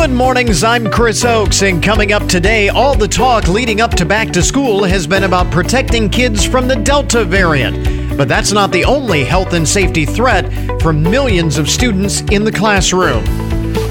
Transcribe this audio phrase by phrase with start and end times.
[0.00, 4.06] Good mornings, I'm Chris Oakes, and coming up today, all the talk leading up to
[4.06, 8.16] back to school has been about protecting kids from the Delta variant.
[8.16, 10.50] But that's not the only health and safety threat
[10.80, 13.22] for millions of students in the classroom.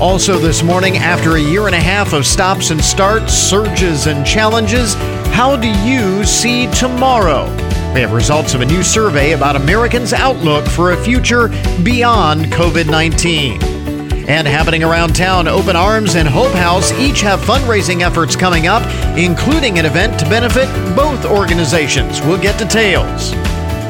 [0.01, 4.25] Also, this morning, after a year and a half of stops and starts, surges and
[4.25, 4.95] challenges,
[5.35, 7.45] how do you see tomorrow?
[7.93, 11.49] We have results of a new survey about Americans' outlook for a future
[11.83, 13.88] beyond COVID 19.
[14.29, 18.83] And happening around town, Open Arms and Hope House each have fundraising efforts coming up,
[19.17, 22.21] including an event to benefit both organizations.
[22.21, 23.31] We'll get details.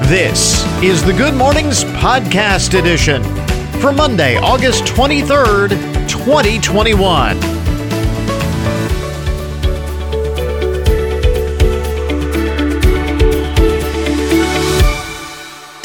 [0.08, 3.22] This is the Good Mornings Podcast Edition
[3.82, 5.72] for Monday, August 23rd,
[6.08, 7.69] 2021.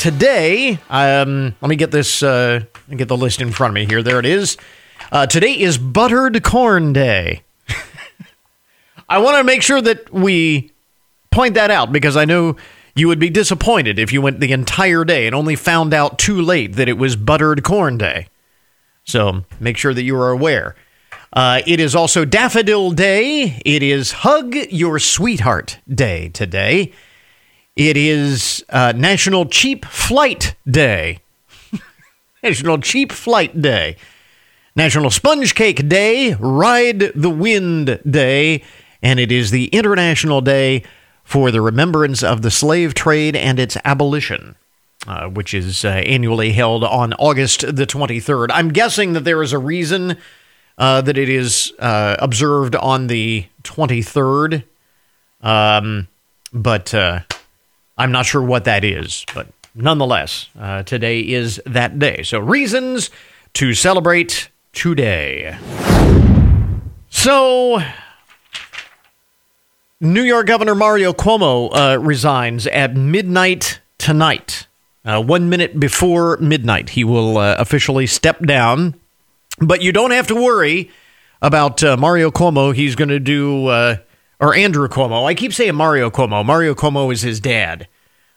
[0.04, 2.60] Today, um, let me get this, uh,
[2.94, 4.02] get the list in front of me here.
[4.02, 4.58] There it is.
[5.10, 7.42] Uh, today is Buttered Corn Day.
[9.08, 10.72] I want to make sure that we
[11.30, 12.56] point that out because I know
[12.94, 16.42] you would be disappointed if you went the entire day and only found out too
[16.42, 18.28] late that it was Buttered Corn Day.
[19.04, 20.76] So make sure that you are aware.
[21.32, 23.58] Uh, it is also Daffodil Day.
[23.64, 26.92] It is Hug Your Sweetheart Day today.
[27.76, 31.18] It is uh, National Cheap Flight Day.
[32.42, 33.96] National Cheap Flight Day.
[34.76, 38.62] National Sponge Cake Day, Ride the Wind Day,
[39.02, 40.84] and it is the International Day
[41.24, 44.54] for the Remembrance of the Slave Trade and its Abolition,
[45.08, 48.48] uh, which is uh, annually held on August the 23rd.
[48.52, 50.16] I'm guessing that there is a reason
[50.78, 54.62] uh, that it is uh, observed on the 23rd,
[55.40, 56.06] um,
[56.52, 57.20] but uh,
[57.96, 62.22] I'm not sure what that is, but nonetheless, uh, today is that day.
[62.22, 63.10] So, reasons
[63.54, 65.56] to celebrate today.
[67.08, 67.80] So,
[70.00, 74.66] New York Governor Mario Cuomo uh, resigns at midnight tonight.
[75.04, 78.94] Uh, one minute before midnight, he will uh, officially step down.
[79.60, 80.90] But you don't have to worry
[81.40, 82.74] about uh, Mario Cuomo.
[82.74, 83.68] He's going to do
[84.44, 85.24] or Andrew Cuomo.
[85.24, 86.44] I keep saying Mario Cuomo.
[86.44, 87.88] Mario Cuomo is his dad,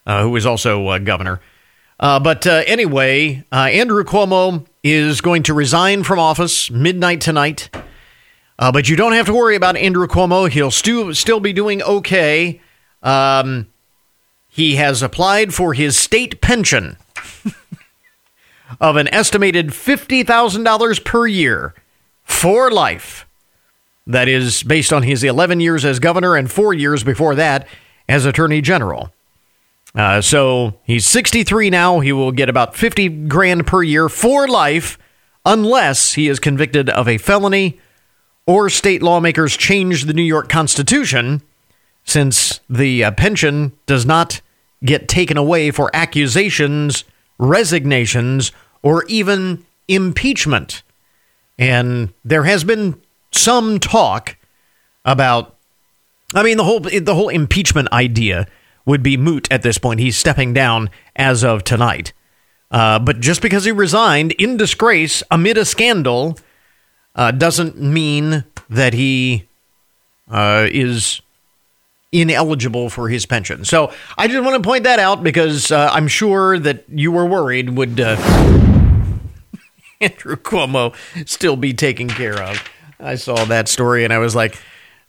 [0.05, 1.41] uh, who is also uh, governor.
[1.99, 7.69] Uh, but uh, anyway, uh, Andrew Cuomo is going to resign from office midnight tonight.
[8.57, 10.49] But you don't have to worry about Andrew Cuomo.
[10.49, 12.61] He'll stu- still be doing okay.
[13.03, 13.67] Um,
[14.47, 16.95] he has applied for his state pension
[18.79, 21.75] of an estimated $50,000 per year
[22.23, 23.26] for life.
[24.07, 27.67] That is based on his 11 years as governor and four years before that
[28.07, 29.11] as attorney general.
[29.93, 31.99] Uh, so he's 63 now.
[31.99, 34.97] He will get about 50 grand per year for life
[35.45, 37.79] unless he is convicted of a felony
[38.45, 41.41] or state lawmakers change the New York Constitution
[42.03, 44.41] since the uh, pension does not
[44.83, 47.03] get taken away for accusations,
[47.37, 50.83] resignations, or even impeachment.
[51.57, 53.01] And there has been
[53.31, 54.37] some talk
[55.05, 55.55] about
[56.33, 58.47] I mean the whole the whole impeachment idea
[58.85, 59.99] would be moot at this point.
[59.99, 62.13] He's stepping down as of tonight.
[62.71, 66.37] Uh, but just because he resigned in disgrace amid a scandal
[67.15, 69.47] uh, doesn't mean that he
[70.29, 71.21] uh, is
[72.11, 73.65] ineligible for his pension.
[73.65, 77.25] So I just want to point that out because uh, I'm sure that you were
[77.25, 78.15] worried would uh,
[80.01, 80.95] Andrew Cuomo
[81.27, 82.63] still be taken care of.
[82.99, 84.57] I saw that story and I was like,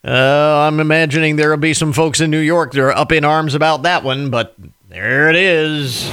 [0.04, 3.54] uh, I'm imagining there'll be some folks in New York that are up in arms
[3.54, 4.54] about that one, but
[4.88, 6.04] there it is.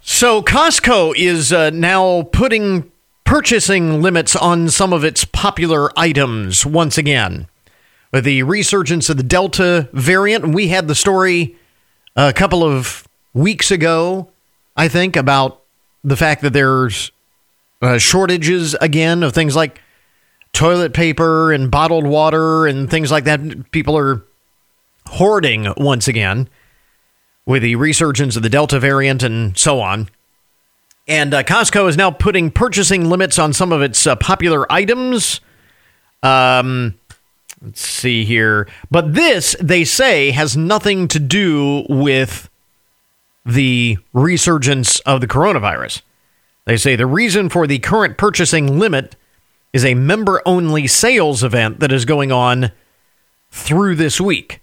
[0.00, 2.90] So Costco is uh, now putting
[3.24, 7.48] purchasing limits on some of its popular items once again.
[8.12, 11.56] With the resurgence of the Delta variant, we had the story
[12.14, 14.28] a couple of weeks ago,
[14.76, 15.62] I think, about
[16.04, 17.10] the fact that there's
[17.82, 19.80] uh, shortages again of things like
[20.52, 23.70] toilet paper and bottled water and things like that.
[23.72, 24.24] People are
[25.06, 26.48] hoarding once again
[27.44, 30.08] with the resurgence of the Delta variant and so on.
[31.08, 35.40] And uh, Costco is now putting purchasing limits on some of its uh, popular items.
[36.22, 36.94] Um,
[37.60, 38.68] let's see here.
[38.90, 42.48] But this, they say, has nothing to do with
[43.44, 46.02] the resurgence of the coronavirus.
[46.64, 49.16] They say the reason for the current purchasing limit
[49.72, 52.70] is a member only sales event that is going on
[53.50, 54.60] through this week.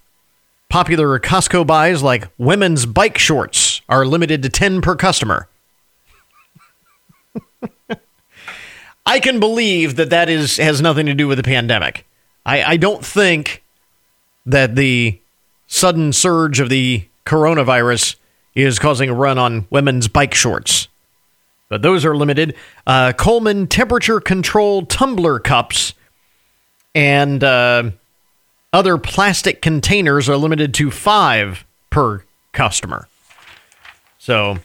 [0.70, 5.48] Popular Costco buys like women's bike shorts are limited to 10 per customer.
[9.06, 12.06] I can believe that that is has nothing to do with the pandemic.
[12.46, 13.64] I, I don't think
[14.46, 15.20] that the
[15.66, 18.16] sudden surge of the coronavirus
[18.54, 20.89] is causing a run on women's bike shorts.
[21.70, 22.56] But those are limited.
[22.86, 25.94] Uh, Coleman temperature control tumbler cups
[26.96, 27.92] and uh,
[28.74, 33.08] other plastic containers are limited to five per customer.
[34.18, 34.58] So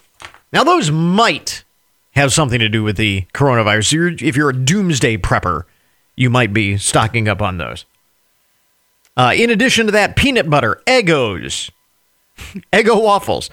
[0.52, 1.64] now those might
[2.12, 3.92] have something to do with the coronavirus.
[3.92, 5.64] You're, if you're a doomsday prepper,
[6.16, 7.84] you might be stocking up on those.
[9.16, 11.70] Uh, in addition to that, peanut butter, Eggos,
[12.72, 13.50] Eggo waffles,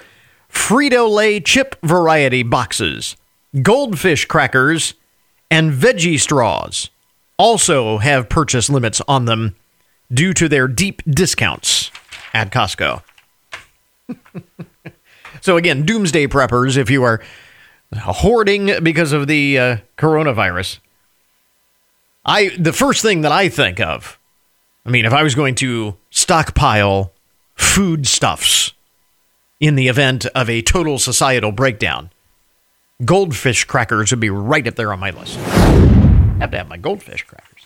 [0.50, 3.16] Frito Lay chip variety boxes,
[3.60, 4.94] goldfish crackers,
[5.50, 6.90] and veggie straws
[7.38, 9.56] also have purchase limits on them
[10.14, 11.92] due to their deep discounts
[12.34, 13.02] at Costco.
[15.42, 17.22] so, again, doomsday preppers, if you are
[17.96, 20.80] hoarding because of the uh, coronavirus,
[22.26, 24.20] I the first thing that I think of,
[24.86, 27.12] I mean, if I was going to stockpile
[27.56, 28.74] foodstuffs
[29.60, 32.12] in the event of a total societal breakdown,
[33.06, 35.36] goldfish crackers would be right up there on my list.
[36.40, 37.64] Have to have my goldfish crackers.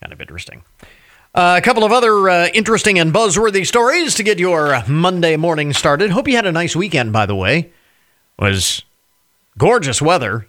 [0.00, 0.62] Kind of interesting.
[1.34, 5.72] Uh, a couple of other uh, interesting and buzzworthy stories to get your Monday morning
[5.72, 6.10] started.
[6.10, 7.58] Hope you had a nice weekend, by the way.
[8.38, 8.82] It was
[9.58, 10.46] gorgeous weather,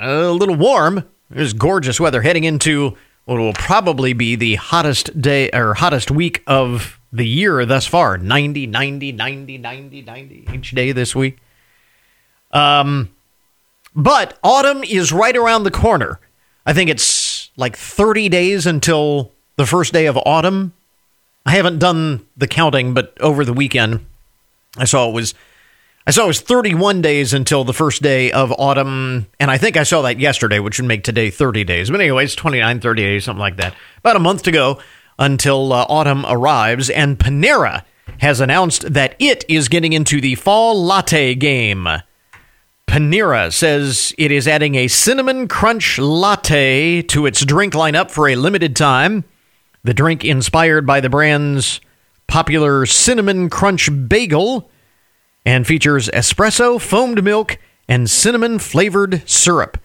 [0.00, 5.20] a little warm, it was gorgeous weather heading into what will probably be the hottest
[5.20, 10.70] day or hottest week of the year thus far 90, 90, 90, 90, 90 each
[10.72, 11.38] day this week.
[12.52, 13.10] Um,
[13.94, 16.20] but autumn is right around the corner.
[16.64, 20.72] I think it's like 30 days until the first day of autumn.
[21.44, 24.06] I haven't done the counting, but over the weekend,
[24.76, 25.34] I saw it was
[26.06, 29.76] I saw it was 31 days until the first day of autumn, and I think
[29.76, 31.90] I saw that yesterday, which would make today 30 days.
[31.90, 33.74] But anyways, 29, 30 days, something like that.
[33.98, 34.80] About a month to go
[35.16, 37.84] until uh, autumn arrives, and Panera
[38.18, 41.86] has announced that it is getting into the fall latte game.
[42.92, 48.36] Panera says it is adding a cinnamon crunch latte to its drink lineup for a
[48.36, 49.24] limited time.
[49.82, 51.80] The drink inspired by the brand's
[52.26, 54.70] popular cinnamon crunch bagel
[55.46, 57.56] and features espresso, foamed milk,
[57.88, 59.78] and cinnamon flavored syrup.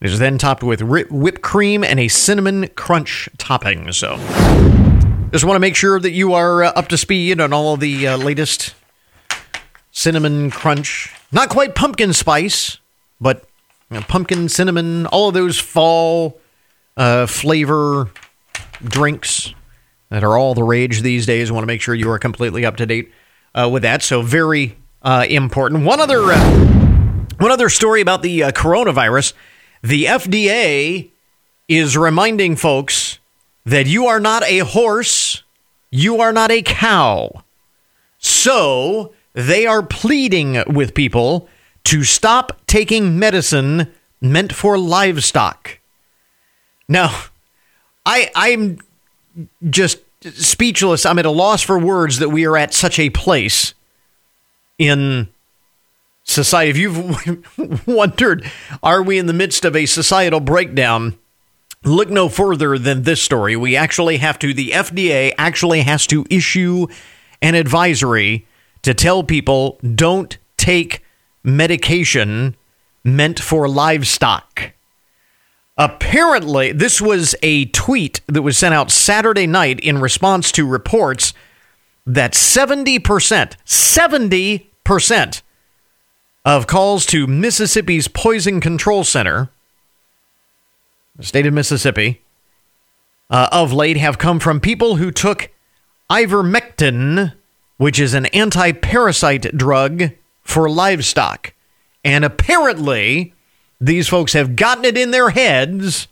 [0.00, 3.92] It is then topped with whipped cream and a cinnamon crunch topping.
[3.92, 4.16] So,
[5.30, 8.08] just want to make sure that you are uh, up to speed on all the
[8.08, 8.74] uh, latest
[9.92, 11.14] cinnamon crunch.
[11.30, 12.78] Not quite pumpkin spice,
[13.20, 13.44] but
[13.90, 16.38] you know, pumpkin, cinnamon, all of those fall
[16.96, 18.10] uh, flavor
[18.82, 19.52] drinks
[20.10, 21.52] that are all the rage these days.
[21.52, 23.12] Want to make sure you are completely up to date
[23.54, 24.02] uh, with that.
[24.02, 25.84] So, very uh, important.
[25.84, 29.34] One other, uh, one other story about the uh, coronavirus:
[29.82, 31.10] the FDA
[31.68, 33.18] is reminding folks
[33.66, 35.42] that you are not a horse,
[35.90, 37.44] you are not a cow.
[38.18, 41.48] So they are pleading with people
[41.84, 45.78] to stop taking medicine meant for livestock.
[46.88, 47.26] Now,
[48.04, 48.80] I I'm
[49.70, 51.06] just speechless.
[51.06, 53.74] I'm at a loss for words that we are at such a place
[54.76, 55.28] in
[56.24, 56.70] society.
[56.70, 58.44] If you've wondered,
[58.82, 61.16] are we in the midst of a societal breakdown?
[61.84, 63.54] Look no further than this story.
[63.54, 66.88] We actually have to, the FDA actually has to issue
[67.40, 68.47] an advisory
[68.82, 71.04] to tell people don't take
[71.42, 72.56] medication
[73.04, 74.72] meant for livestock.
[75.76, 81.32] Apparently, this was a tweet that was sent out Saturday night in response to reports
[82.04, 85.42] that 70%, 70%
[86.44, 89.50] of calls to Mississippi's Poison Control Center,
[91.14, 92.22] the state of Mississippi,
[93.30, 95.50] uh, of late have come from people who took
[96.10, 97.34] ivermectin,
[97.78, 100.10] which is an anti parasite drug
[100.42, 101.54] for livestock.
[102.04, 103.32] And apparently,
[103.80, 106.08] these folks have gotten it in their heads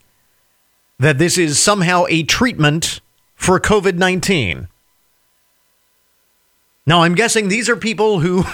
[0.99, 3.01] that this is somehow a treatment
[3.35, 4.69] for COVID 19.
[6.87, 8.45] Now, I'm guessing these are people who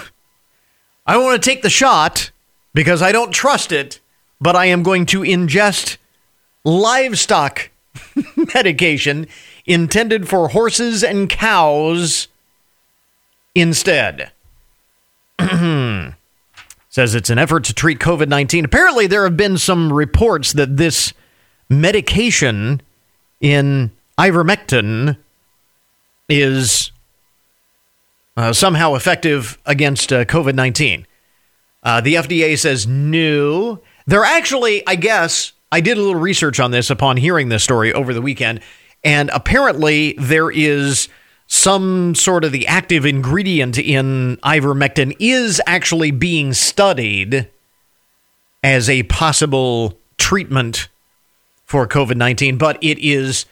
[1.05, 2.31] I want to take the shot
[2.73, 3.99] because I don't trust it,
[4.41, 5.97] but I am going to ingest
[6.63, 7.69] livestock
[8.55, 9.27] medication
[9.65, 12.27] intended for horses and cows
[13.55, 14.31] instead.
[16.89, 18.65] Says it's an effort to treat COVID 19.
[18.65, 21.13] Apparently, there have been some reports that this
[21.69, 22.81] medication
[23.41, 25.17] in ivermectin
[26.29, 26.91] is
[28.37, 31.07] uh, somehow effective against uh, COVID 19.
[31.81, 33.81] Uh, the FDA says no.
[34.05, 37.93] They're actually, I guess, I did a little research on this upon hearing this story
[37.93, 38.61] over the weekend,
[39.03, 41.09] and apparently there is
[41.53, 47.47] some sort of the active ingredient in ivermectin is actually being studied
[48.63, 50.87] as a possible treatment
[51.63, 53.45] for COVID 19, but it is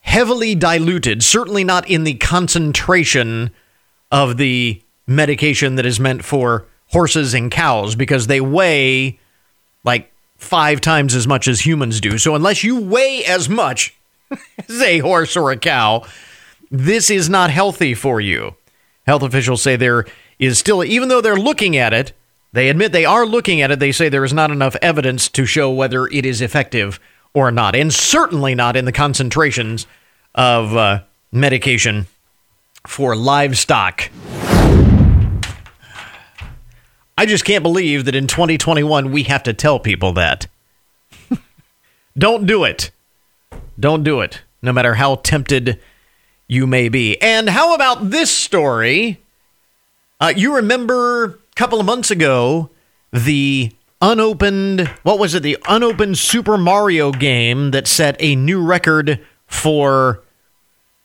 [0.00, 3.52] heavily diluted, certainly not in the concentration
[4.10, 9.20] of the medication that is meant for horses and cows because they weigh
[9.84, 12.18] like five times as much as humans do.
[12.18, 13.96] So unless you weigh as much
[14.68, 16.04] as a horse or a cow,
[16.70, 18.54] this is not healthy for you.
[19.06, 20.06] Health officials say there
[20.38, 22.12] is still, even though they're looking at it,
[22.52, 23.78] they admit they are looking at it.
[23.78, 27.00] They say there is not enough evidence to show whether it is effective
[27.34, 29.86] or not, and certainly not in the concentrations
[30.34, 32.06] of uh, medication
[32.86, 34.10] for livestock.
[37.16, 40.46] I just can't believe that in 2021 we have to tell people that.
[42.18, 42.90] Don't do it.
[43.78, 45.78] Don't do it, no matter how tempted
[46.50, 47.16] you may be.
[47.22, 49.22] And how about this story?
[50.20, 52.70] Uh, you remember a couple of months ago
[53.12, 53.70] the
[54.02, 60.24] unopened, what was it, the unopened Super Mario game that set a new record for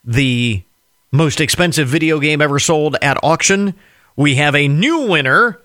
[0.04, 0.64] the
[1.12, 3.76] most expensive video game ever sold at auction.
[4.16, 5.62] We have a new winner,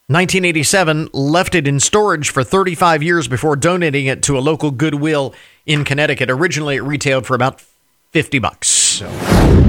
[0.08, 5.34] 1987 left it in storage for 35 years before donating it to a local Goodwill
[5.66, 6.30] in Connecticut.
[6.30, 7.64] Originally, it retailed for about
[8.12, 8.68] 50 bucks.
[8.68, 9.67] So.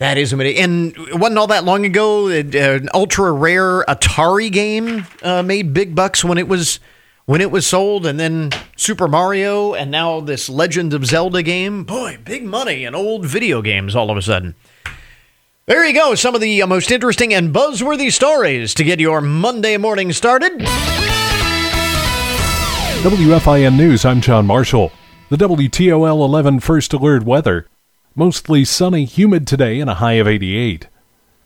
[0.00, 0.62] That is amazing.
[0.62, 5.94] And it wasn't all that long ago, an ultra rare Atari game uh, made big
[5.94, 6.80] bucks when it was
[7.26, 11.84] when it was sold, and then Super Mario, and now this Legend of Zelda game.
[11.84, 14.54] Boy, big money in old video games all of a sudden.
[15.66, 19.22] There you go, some of the uh, most interesting and buzzworthy stories to get your
[19.22, 20.52] Monday morning started.
[23.00, 24.92] WFIN News, I'm John Marshall.
[25.30, 27.66] The WTOL 11 First Alert weather.
[28.16, 30.86] Mostly sunny, humid today, and a high of 88.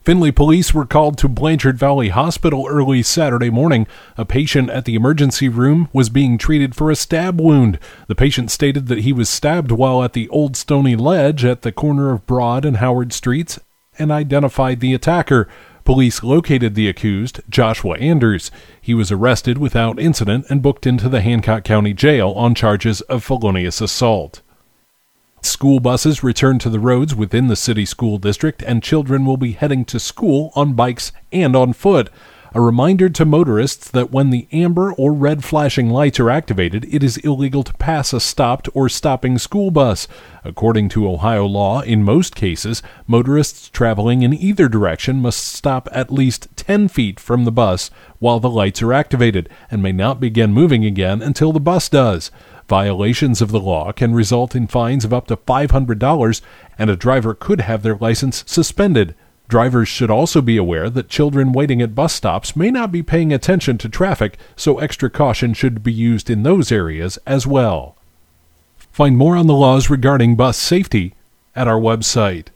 [0.04, 3.86] Findlay police were called to Blanchard Valley Hospital early Saturday morning.
[4.18, 7.78] A patient at the emergency room was being treated for a stab wound.
[8.06, 11.72] The patient stated that he was stabbed while at the Old Stony Ledge at the
[11.72, 13.58] corner of Broad and Howard Streets
[13.98, 15.48] and identified the attacker.
[15.84, 18.50] Police located the accused, Joshua Anders.
[18.78, 23.24] He was arrested without incident and booked into the Hancock County Jail on charges of
[23.24, 24.42] felonious assault.
[25.42, 29.52] School buses return to the roads within the city school district, and children will be
[29.52, 32.10] heading to school on bikes and on foot.
[32.54, 37.02] A reminder to motorists that when the amber or red flashing lights are activated, it
[37.02, 40.08] is illegal to pass a stopped or stopping school bus.
[40.44, 46.10] According to Ohio law, in most cases, motorists traveling in either direction must stop at
[46.10, 50.52] least 10 feet from the bus while the lights are activated and may not begin
[50.52, 52.30] moving again until the bus does.
[52.68, 56.40] Violations of the law can result in fines of up to $500,
[56.78, 59.14] and a driver could have their license suspended.
[59.48, 63.32] Drivers should also be aware that children waiting at bus stops may not be paying
[63.32, 67.96] attention to traffic, so extra caution should be used in those areas as well.
[68.92, 71.14] Find more on the laws regarding bus safety
[71.56, 72.48] at our website.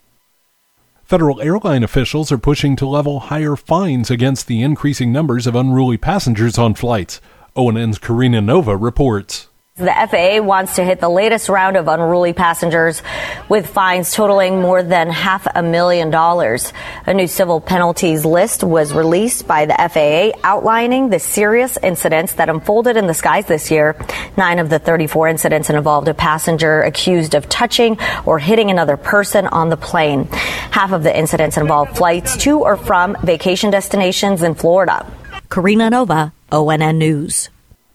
[1.04, 5.96] Federal airline officials are pushing to level higher fines against the increasing numbers of unruly
[5.96, 7.18] passengers on flights.
[7.56, 9.48] ONN's Karina Nova reports.
[9.76, 13.02] The FAA wants to hit the latest round of unruly passengers
[13.48, 16.74] with fines totaling more than half a million dollars.
[17.06, 22.50] A new civil penalties list was released by the FAA outlining the serious incidents that
[22.50, 23.96] unfolded in the skies this year.
[24.36, 29.46] Nine of the 34 incidents involved a passenger accused of touching or hitting another person
[29.46, 30.24] on the plane.
[30.70, 35.10] Half of the incidents involved flights to or from vacation destinations in Florida.
[35.48, 37.48] Karina Nova, ONN News.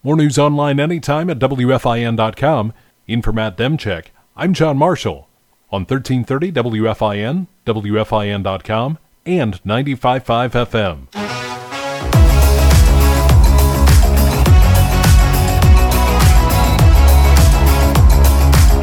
[0.08, 2.72] More news online anytime at WFIN.com.
[3.06, 4.06] In for Matt Demchek,
[4.38, 5.28] I'm John Marshall
[5.70, 11.08] on 1330 WFIN, WFIN.com, and 95.5 FM.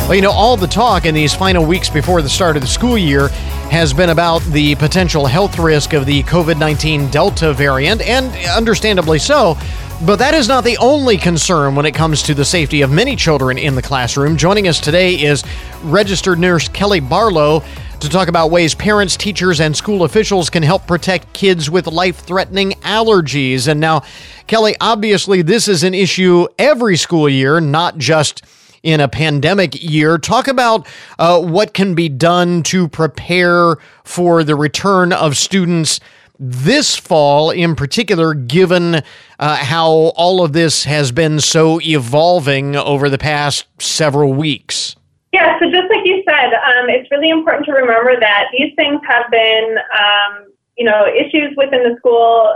[0.01, 2.67] Well, you know, all the talk in these final weeks before the start of the
[2.67, 3.29] school year
[3.71, 9.17] has been about the potential health risk of the COVID 19 Delta variant, and understandably
[9.17, 9.57] so.
[10.03, 13.15] But that is not the only concern when it comes to the safety of many
[13.15, 14.35] children in the classroom.
[14.35, 15.41] Joining us today is
[15.83, 17.63] registered nurse Kelly Barlow
[18.01, 22.17] to talk about ways parents, teachers, and school officials can help protect kids with life
[22.17, 23.69] threatening allergies.
[23.69, 24.03] And now,
[24.47, 28.43] Kelly, obviously, this is an issue every school year, not just
[28.83, 30.17] in a pandemic year.
[30.17, 30.85] Talk about
[31.17, 36.01] uh, what can be done to prepare for the return of students
[36.39, 39.01] this fall, in particular, given
[39.39, 44.95] uh, how all of this has been so evolving over the past several weeks.
[45.31, 49.01] Yeah, so just like you said, um, it's really important to remember that these things
[49.07, 52.53] have been, um, you know, issues within the school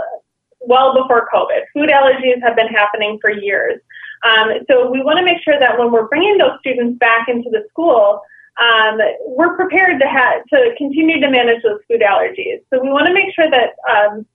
[0.60, 1.60] well before COVID.
[1.74, 3.80] Food allergies have been happening for years.
[4.22, 7.50] Um, so we want to make sure that when we're bringing those students back into
[7.50, 8.22] the school,
[8.60, 12.60] um, we're prepared to have to continue to manage those food allergies.
[12.70, 14.26] So we want to make sure that um,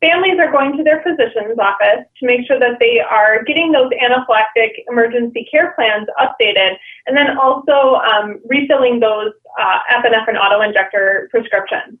[0.00, 3.90] families are going to their physician's office to make sure that they are getting those
[4.02, 11.98] anaphylactic emergency care plans updated, and then also um, refilling those uh, epinephrine autoinjector prescriptions.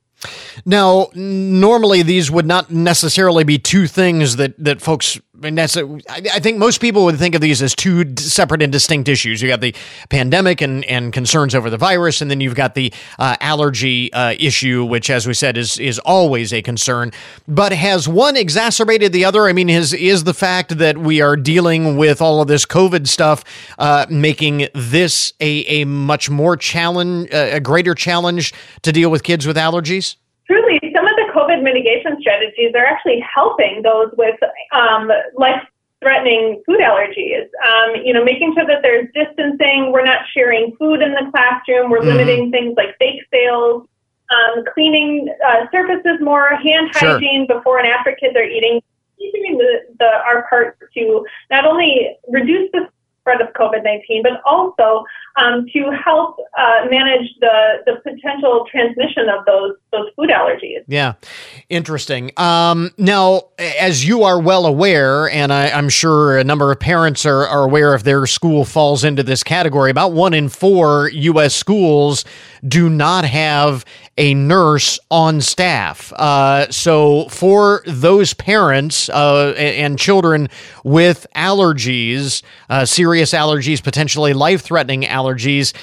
[0.66, 5.20] Now, normally these would not necessarily be two things that that folks.
[5.42, 9.40] I think most people would think of these as two separate and distinct issues.
[9.40, 9.74] You got the
[10.08, 14.34] pandemic and, and concerns over the virus, and then you've got the uh, allergy uh,
[14.38, 17.12] issue, which, as we said, is is always a concern.
[17.46, 19.46] But has one exacerbated the other?
[19.46, 23.06] I mean, is is the fact that we are dealing with all of this COVID
[23.06, 23.44] stuff
[23.78, 28.52] uh, making this a a much more challenge, uh, a greater challenge
[28.82, 30.16] to deal with kids with allergies?
[30.48, 30.80] truly,
[31.58, 34.36] COVID mitigation strategies are actually helping those with
[34.72, 35.62] um, life
[36.00, 37.48] threatening food allergies.
[37.66, 41.90] Um, you know, making sure that there's distancing, we're not sharing food in the classroom,
[41.90, 42.08] we're mm-hmm.
[42.08, 43.86] limiting things like bake sales,
[44.30, 47.58] um, cleaning uh, surfaces more, hand hygiene sure.
[47.58, 48.80] before and after kids are eating.
[49.18, 52.88] Doing the, the, our part to not only reduce the
[53.28, 55.04] spread of COVID 19, but also
[55.36, 60.82] um, to help uh, manage the, the potential transmission of those, those food allergies.
[60.86, 61.14] Yeah,
[61.68, 62.32] interesting.
[62.36, 67.24] Um, now, as you are well aware, and I, am sure a number of parents
[67.24, 71.54] are, are aware if their school falls into this category, about one in four U.S.
[71.54, 72.24] schools
[72.66, 73.84] do not have
[74.16, 76.12] a nurse on staff.
[76.14, 80.48] Uh, so, for those parents uh, and children
[80.82, 82.84] with allergies, uh,
[83.18, 85.74] serious allergies, potentially life threatening allergies,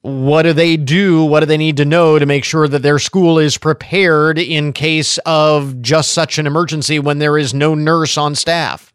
[0.00, 1.22] what do they do?
[1.22, 4.72] What do they need to know to make sure that their school is prepared in
[4.72, 8.94] case of just such an emergency when there is no nurse on staff?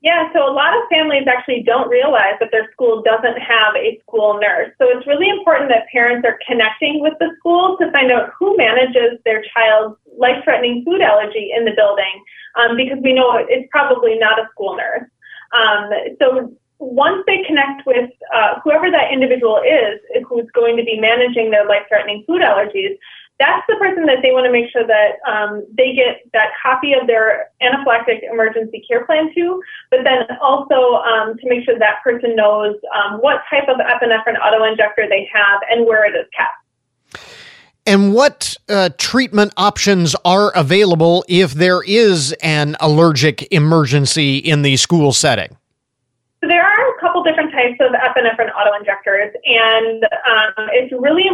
[0.00, 4.00] Yeah, so a lot of families actually don't realize that their school doesn't have a
[4.00, 4.72] school nurse.
[4.78, 8.56] So it's really important that parents are connecting with the school to find out who
[8.56, 12.24] manages their child's life threatening food allergy in the building
[12.56, 15.04] um, because we know it's probably not a school nurse.
[15.52, 20.98] Um, so once they connect with uh, whoever that individual is who's going to be
[21.00, 22.98] managing their life threatening food allergies,
[23.38, 26.94] that's the person that they want to make sure that um, they get that copy
[26.94, 32.02] of their anaphylactic emergency care plan to, but then also um, to make sure that
[32.02, 37.20] person knows um, what type of epinephrine autoinjector they have and where it is kept.
[37.86, 44.76] And what uh, treatment options are available if there is an allergic emergency in the
[44.76, 45.56] school setting?
[46.42, 51.24] So there are a couple different types of epinephrine autoinjectors, and um, it's really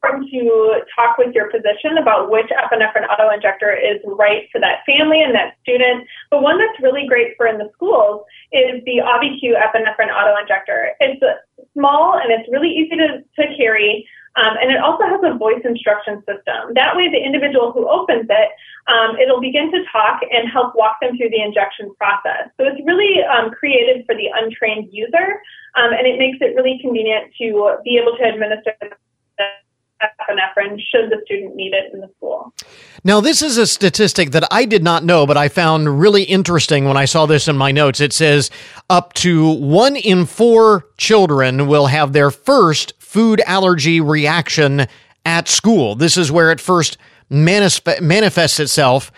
[0.00, 5.22] important to talk with your physician about which epinephrine autoinjector is right for that family
[5.22, 6.06] and that student.
[6.30, 10.92] But one that's really great for in the schools is the Auvi-Q epinephrine autoinjector.
[11.00, 11.20] It's
[11.74, 14.06] small and it's really easy to, to carry.
[14.38, 16.78] Um, and it also has a voice instruction system.
[16.78, 18.50] That way, the individual who opens it,
[18.86, 22.46] um, it'll begin to talk and help walk them through the injection process.
[22.56, 25.42] So it's really um, created for the untrained user,
[25.74, 28.78] um, and it makes it really convenient to be able to administer
[30.02, 32.52] epinephrine should the student need it in the school.
[33.04, 36.84] Now, this is a statistic that I did not know, but I found really interesting
[36.84, 38.00] when I saw this in my notes.
[38.00, 38.50] It says
[38.90, 44.86] up to one in four children will have their first food allergy reaction
[45.24, 45.94] at school.
[45.94, 46.98] This is where it first
[47.30, 49.10] manif- manifests itself.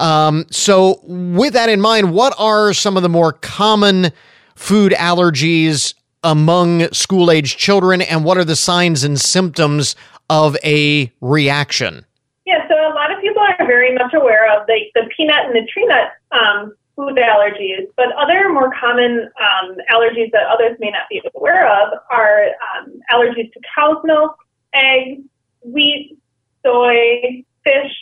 [0.00, 4.10] Um, so, with that in mind, what are some of the more common
[4.56, 9.94] food allergies among school age children, and what are the signs and symptoms
[10.28, 12.04] of a reaction?
[12.46, 15.54] Yeah, so a lot of people are very much aware of the, the peanut and
[15.54, 20.90] the tree nut um, food allergies, but other more common um, allergies that others may
[20.90, 24.36] not be aware of are um, allergies to cow's milk,
[24.74, 25.20] eggs,
[25.62, 26.18] wheat,
[26.64, 27.92] soy, fish,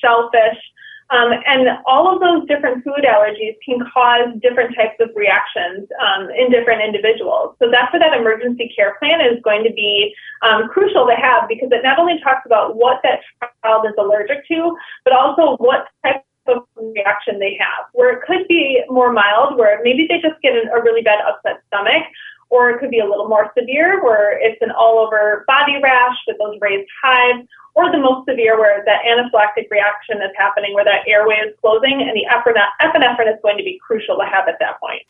[0.00, 0.58] shellfish.
[1.10, 6.28] Um, and all of those different food allergies can cause different types of reactions um,
[6.30, 7.56] in different individuals.
[7.62, 11.48] So that's where that emergency care plan is going to be um, crucial to have
[11.48, 13.20] because it not only talks about what that
[13.64, 16.22] child is allergic to, but also what type
[16.76, 17.86] reaction they have.
[17.92, 21.62] Where it could be more mild, where maybe they just get a really bad upset
[21.68, 22.04] stomach,
[22.50, 26.16] or it could be a little more severe, where it's an all over body rash
[26.26, 30.84] with those raised hives, or the most severe, where that anaphylactic reaction is happening, where
[30.84, 34.58] that airway is closing, and the epinephrine is going to be crucial to have at
[34.60, 35.02] that point.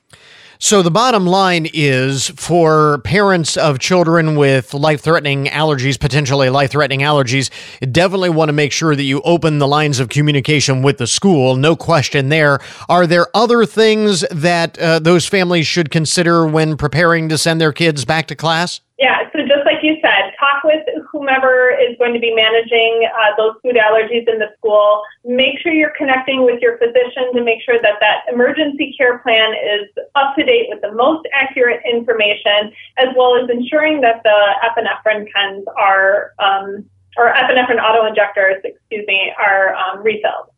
[0.61, 7.49] So the bottom line is for parents of children with life-threatening allergies, potentially life-threatening allergies,
[7.92, 11.55] definitely want to make sure that you open the lines of communication with the school.
[11.55, 12.59] No question there.
[12.88, 17.73] Are there other things that uh, those families should consider when preparing to send their
[17.73, 18.81] kids back to class?
[18.99, 19.38] Yeah, so
[19.79, 24.27] like you said, talk with whomever is going to be managing uh, those food allergies
[24.27, 25.03] in the school.
[25.25, 29.53] Make sure you're connecting with your physician to make sure that that emergency care plan
[29.55, 34.55] is up to date with the most accurate information, as well as ensuring that the
[34.67, 36.85] epinephrine pens are, um,
[37.17, 40.51] or epinephrine auto injectors, excuse me, are um, refilled.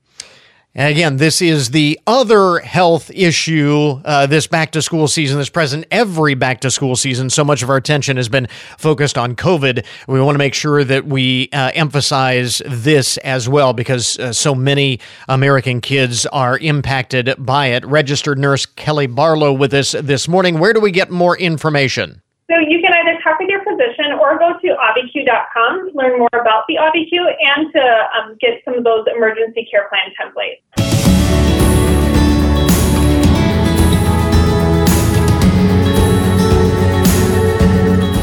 [0.72, 5.50] And again, this is the other health issue uh, this back to school season, this
[5.50, 7.28] present every back to school season.
[7.28, 8.46] So much of our attention has been
[8.78, 9.84] focused on COVID.
[10.06, 14.54] We want to make sure that we uh, emphasize this as well because uh, so
[14.54, 17.84] many American kids are impacted by it.
[17.84, 20.60] Registered nurse Kelly Barlow with us this morning.
[20.60, 22.22] Where do we get more information?
[22.50, 26.28] So you can either talk with your physician or go to auviq.com to learn more
[26.32, 30.58] about the AuviQ and to um, get some of those emergency care plan templates.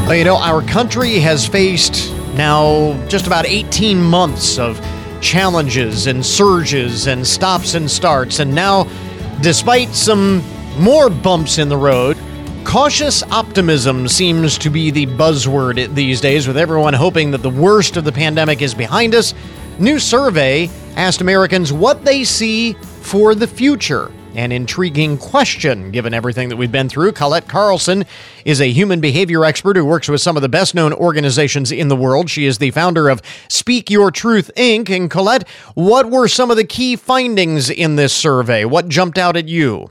[0.06, 4.78] Well, you know, our country has faced now just about 18 months of
[5.22, 8.40] challenges and surges and stops and starts.
[8.40, 8.90] And now,
[9.40, 10.44] despite some
[10.78, 12.18] more bumps in the road,
[12.68, 17.96] Cautious optimism seems to be the buzzword these days, with everyone hoping that the worst
[17.96, 19.32] of the pandemic is behind us.
[19.78, 24.12] New survey asked Americans what they see for the future.
[24.34, 27.12] An intriguing question, given everything that we've been through.
[27.12, 28.04] Colette Carlson
[28.44, 31.88] is a human behavior expert who works with some of the best known organizations in
[31.88, 32.28] the world.
[32.28, 34.94] She is the founder of Speak Your Truth Inc.
[34.94, 38.66] And Colette, what were some of the key findings in this survey?
[38.66, 39.88] What jumped out at you?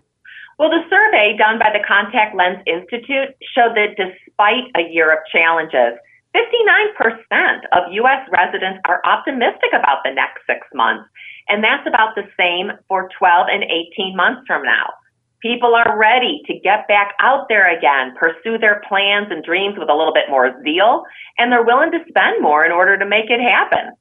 [0.57, 5.19] Well, the survey done by the Contact Lens Institute showed that despite a year of
[5.31, 6.01] challenges,
[6.33, 8.27] 59% of U.S.
[8.31, 11.05] residents are optimistic about the next six months,
[11.47, 14.89] and that's about the same for 12 and 18 months from now.
[15.41, 19.89] People are ready to get back out there again, pursue their plans and dreams with
[19.89, 21.03] a little bit more zeal,
[21.37, 23.93] and they're willing to spend more in order to make it happen.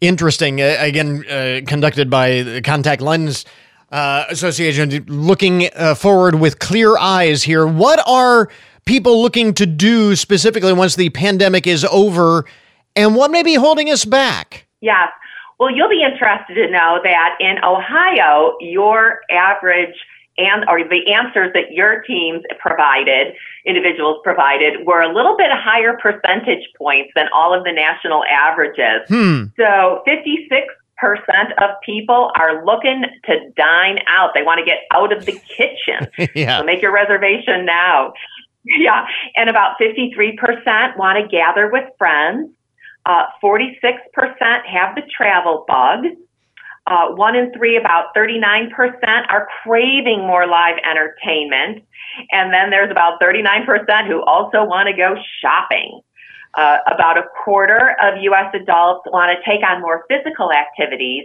[0.00, 0.60] Interesting.
[0.60, 3.44] Uh, again, uh, conducted by the Contact Lens
[3.92, 7.66] uh, Association looking uh, forward with clear eyes here.
[7.66, 8.48] What are
[8.86, 12.46] people looking to do specifically once the pandemic is over,
[12.96, 14.66] and what may be holding us back?
[14.80, 15.10] Yes.
[15.60, 19.94] Well, you'll be interested to know that in Ohio, your average
[20.38, 23.34] and or the answers that your teams provided,
[23.66, 29.06] individuals provided, were a little bit higher percentage points than all of the national averages.
[29.08, 29.44] Hmm.
[29.56, 30.81] So 56 percent
[31.60, 34.30] of people are looking to dine out.
[34.34, 36.30] They want to get out of the kitchen.
[36.34, 36.58] yeah.
[36.58, 38.12] So make your reservation now.
[38.64, 39.06] Yeah.
[39.36, 42.50] And about 53% want to gather with friends.
[43.04, 43.82] Uh, 46%
[44.66, 46.04] have the travel bug.
[46.86, 48.70] Uh, one in three, about 39%,
[49.28, 51.84] are craving more live entertainment.
[52.30, 56.00] And then there's about 39% who also want to go shopping.
[56.54, 58.54] Uh, about a quarter of U.S.
[58.54, 61.24] adults want to take on more physical activities,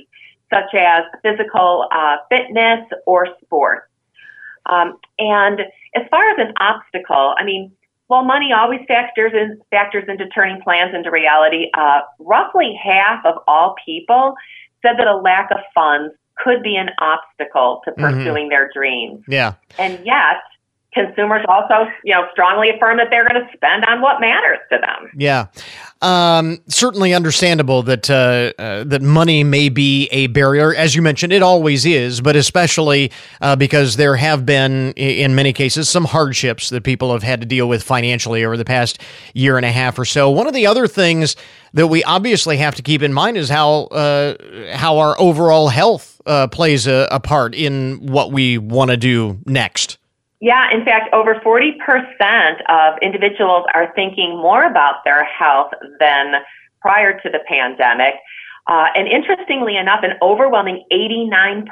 [0.54, 3.88] such as physical uh, fitness or sports.
[4.68, 5.60] Um, and
[5.96, 7.72] as far as an obstacle, I mean,
[8.08, 13.36] while money always factors in, factors into turning plans into reality, uh, roughly half of
[13.48, 14.36] all people
[14.82, 18.02] said that a lack of funds could be an obstacle to mm-hmm.
[18.02, 18.50] pursuing mm-hmm.
[18.50, 19.24] their dreams.
[19.28, 19.56] Yeah.
[19.78, 20.38] And yet,
[21.06, 24.78] consumers also, you know, strongly affirm that they're going to spend on what matters to
[24.80, 25.12] them.
[25.16, 25.48] Yeah,
[26.02, 31.34] um, certainly understandable that uh, uh, that money may be a barrier, as you mentioned,
[31.34, 36.70] it always is, but especially uh, because there have been, in many cases, some hardships
[36.70, 39.02] that people have had to deal with financially over the past
[39.34, 40.30] year and a half or so.
[40.30, 41.36] One of the other things
[41.74, 44.36] that we obviously have to keep in mind is how uh,
[44.74, 49.40] how our overall health uh, plays a, a part in what we want to do
[49.46, 49.98] next.
[50.40, 51.74] Yeah, in fact, over 40%
[52.70, 56.34] of individuals are thinking more about their health than
[56.80, 58.16] prior to the pandemic.
[58.68, 61.66] Uh, and interestingly enough, an overwhelming 89%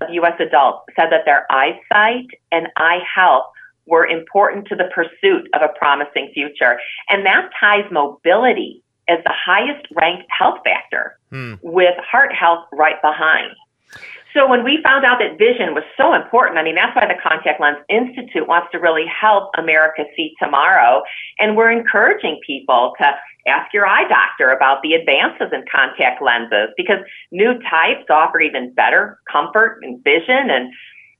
[0.00, 0.40] of U.S.
[0.40, 3.46] adults said that their eyesight and eye health
[3.86, 6.78] were important to the pursuit of a promising future.
[7.08, 11.54] And that ties mobility as the highest ranked health factor, hmm.
[11.60, 13.50] with heart health right behind.
[14.34, 17.20] So when we found out that vision was so important, I mean, that's why the
[17.22, 21.02] Contact Lens Institute wants to really help America see tomorrow.
[21.38, 23.12] And we're encouraging people to
[23.46, 28.72] ask your eye doctor about the advances in contact lenses because new types offer even
[28.72, 30.72] better comfort and vision and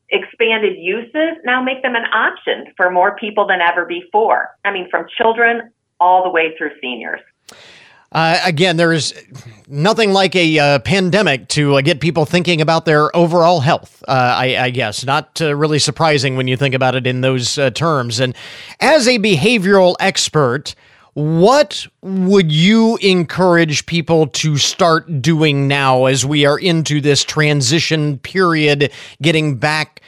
[0.09, 4.51] expanded uses now make them an option for more people than ever before.
[4.65, 5.71] I mean, from children
[6.01, 7.21] all the way through seniors.
[8.13, 9.15] Uh, again, there is
[9.67, 14.05] nothing like a uh, pandemic to uh, get people thinking about their overall health.
[14.07, 17.57] Uh, I, I, guess not uh, really surprising when you think about it in those
[17.57, 18.21] uh, terms.
[18.21, 18.37] And
[18.81, 20.75] as a behavioral expert,
[21.15, 28.19] what would you encourage people to start doing now as we are into this transition
[28.19, 30.01] period, getting back?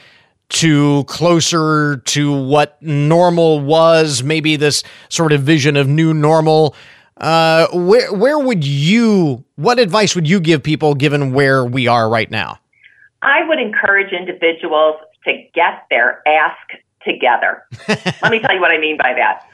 [0.50, 6.76] to closer to what normal was, maybe this sort of vision of new normal.
[7.16, 9.44] Uh, where where would you?
[9.56, 12.58] What advice would you give people given where we are right now?
[13.22, 16.56] I would encourage individuals to get their ask
[17.06, 17.62] together.
[18.22, 19.46] Let me tell you what I mean by that.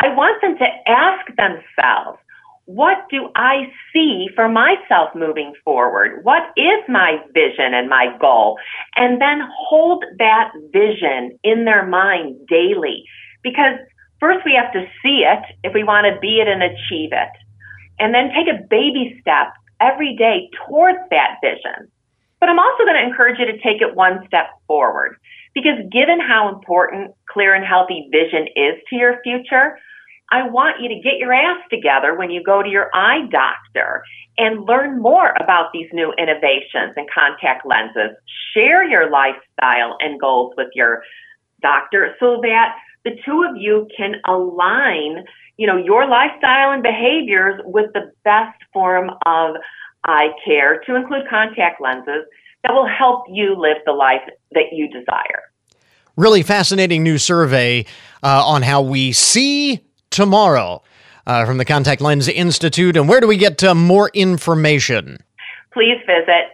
[0.00, 2.18] I want them to ask themselves,
[2.64, 6.24] what do I see for myself moving forward?
[6.24, 8.58] What is my vision and my goal?
[8.96, 13.04] And then hold that vision in their mind daily
[13.42, 13.78] because
[14.20, 17.32] First, we have to see it if we want to be it and achieve it.
[17.98, 21.90] And then take a baby step every day towards that vision.
[22.38, 25.16] But I'm also going to encourage you to take it one step forward
[25.54, 29.78] because given how important clear and healthy vision is to your future,
[30.32, 34.02] I want you to get your ass together when you go to your eye doctor
[34.38, 38.16] and learn more about these new innovations and contact lenses.
[38.54, 41.02] Share your lifestyle and goals with your
[41.60, 45.24] doctor so that the two of you can align,
[45.56, 49.56] you know, your lifestyle and behaviors with the best form of
[50.04, 52.24] eye care to include contact lenses
[52.62, 55.42] that will help you live the life that you desire.
[56.16, 57.86] Really fascinating new survey
[58.22, 60.82] uh, on how we see tomorrow
[61.26, 62.96] uh, from the Contact Lens Institute.
[62.96, 65.18] And where do we get uh, more information?
[65.72, 66.50] Please visit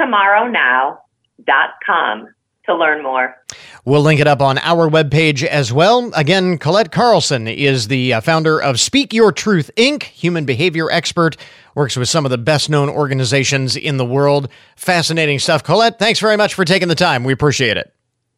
[0.00, 2.28] seetomorrownow.com
[2.68, 3.36] to learn more.
[3.84, 6.12] We'll link it up on our webpage as well.
[6.14, 11.36] Again, Colette Carlson is the uh, founder of Speak Your Truth Inc., human behavior expert,
[11.74, 14.48] works with some of the best known organizations in the world.
[14.76, 15.64] Fascinating stuff.
[15.64, 17.24] Colette, thanks very much for taking the time.
[17.24, 17.92] We appreciate it.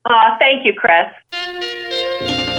[0.04, 1.06] Uh, thank you, Chris.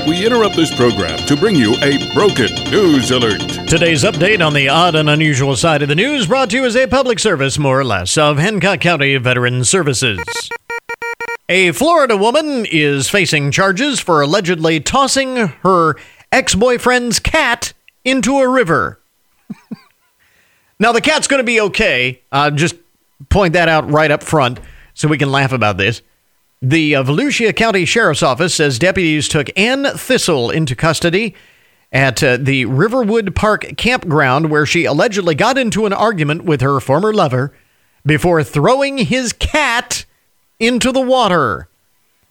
[0.08, 3.40] We interrupt this program to bring you a broken news alert.
[3.68, 6.76] Today's update on the odd and unusual side of the news brought to you as
[6.76, 10.20] a public service, more or less, of Hancock County Veteran Services.
[11.52, 15.98] A Florida woman is facing charges for allegedly tossing her
[16.32, 17.74] ex boyfriend's cat
[18.06, 19.02] into a river.
[20.80, 22.22] now, the cat's going to be okay.
[22.32, 22.76] Uh, just
[23.28, 24.62] point that out right up front
[24.94, 26.02] so we can laugh about this.
[26.62, 31.36] The uh, Volusia County Sheriff's Office says deputies took Ann Thistle into custody
[31.92, 36.80] at uh, the Riverwood Park campground where she allegedly got into an argument with her
[36.80, 37.54] former lover
[38.06, 40.06] before throwing his cat
[40.62, 41.68] into the water.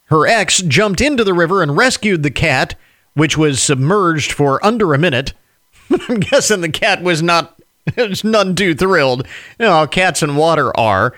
[0.06, 2.76] Her ex jumped into the river and rescued the cat,
[3.14, 5.34] which was submerged for under a minute.
[6.08, 7.60] I'm guessing the cat was not
[7.96, 9.26] was none too thrilled.
[9.58, 11.14] You know, cats in water are.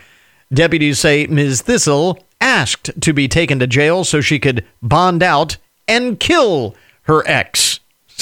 [0.53, 1.63] Deputies say Ms.
[1.63, 5.57] Thistle asked to be taken to jail so she could bond out
[5.89, 7.81] and kill her ex.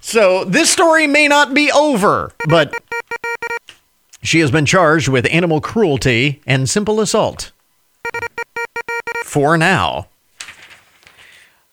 [0.00, 2.74] so this story may not be over, but
[4.22, 7.52] she has been charged with animal cruelty and simple assault.
[9.24, 10.08] For now.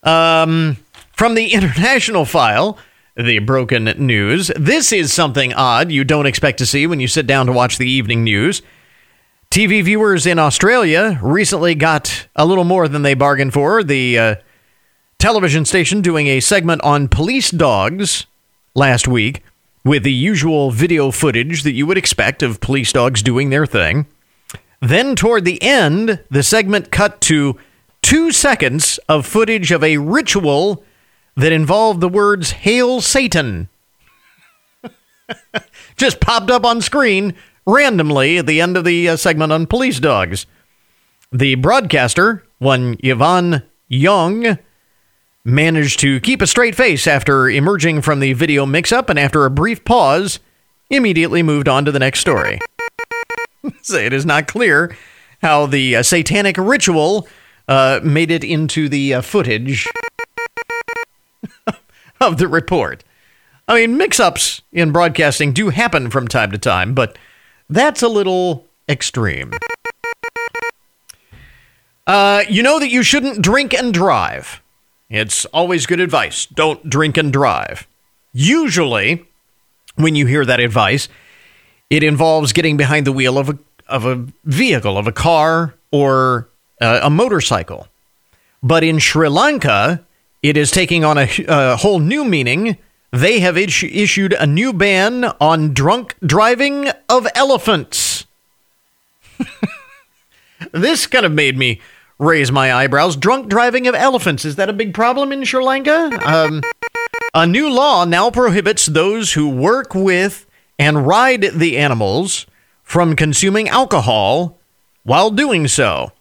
[0.03, 0.77] Um,
[1.13, 2.77] from the international file,
[3.15, 7.25] the broken news, this is something odd you don't expect to see when you sit
[7.25, 8.61] down to watch the evening news.
[9.49, 13.83] TV viewers in Australia recently got a little more than they bargained for.
[13.83, 14.35] The uh,
[15.17, 18.25] television station doing a segment on police dogs
[18.73, 19.43] last week
[19.85, 24.07] with the usual video footage that you would expect of police dogs doing their thing.
[24.81, 27.57] Then, toward the end, the segment cut to
[28.01, 30.83] two seconds of footage of a ritual
[31.37, 33.69] that involved the words Hail Satan.
[35.97, 39.99] Just popped up on screen randomly at the end of the uh, segment on police
[39.99, 40.45] dogs.
[41.31, 44.57] The broadcaster, one Yvonne Young,
[45.45, 49.45] managed to keep a straight face after emerging from the video mix up and after
[49.45, 50.39] a brief pause,
[50.89, 52.59] immediately moved on to the next story.
[53.63, 54.97] it is not clear
[55.41, 57.27] how the uh, satanic ritual
[57.67, 59.87] uh, made it into the uh, footage
[62.19, 63.03] of the report.
[63.67, 67.17] I mean, mix ups in broadcasting do happen from time to time, but
[67.69, 69.51] that's a little extreme.
[72.07, 74.61] Uh, you know that you shouldn't drink and drive.
[75.15, 76.45] It's always good advice.
[76.45, 77.87] Don't drink and drive.
[78.33, 79.25] Usually,
[79.95, 81.07] when you hear that advice,
[81.89, 86.49] it involves getting behind the wheel of a, of a vehicle, of a car, or
[86.81, 87.87] uh, a motorcycle.
[88.61, 90.03] But in Sri Lanka,
[90.43, 92.77] it is taking on a, a whole new meaning.
[93.11, 98.25] They have issued a new ban on drunk driving of elephants.
[100.73, 101.79] this kind of made me
[102.19, 103.15] raise my eyebrows.
[103.15, 104.45] Drunk driving of elephants.
[104.45, 106.19] Is that a big problem in Sri Lanka?
[106.23, 106.61] Um,
[107.33, 110.45] a new law now prohibits those who work with
[110.79, 112.45] and ride the animals
[112.83, 114.57] from consuming alcohol
[115.03, 116.11] while doing so.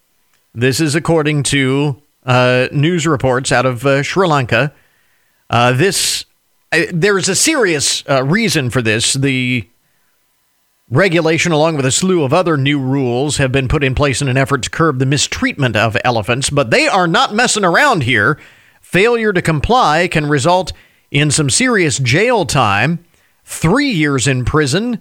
[0.54, 4.72] This is according to uh, news reports out of uh, Sri Lanka.
[5.50, 6.24] Uh, this
[6.72, 9.14] uh, there's a serious uh, reason for this.
[9.14, 9.68] The
[10.94, 14.28] regulation, along with a slew of other new rules, have been put in place in
[14.28, 16.50] an effort to curb the mistreatment of elephants.
[16.50, 18.38] But they are not messing around here.
[18.80, 20.72] Failure to comply can result
[21.10, 23.04] in some serious jail time,
[23.44, 25.00] three years in prison,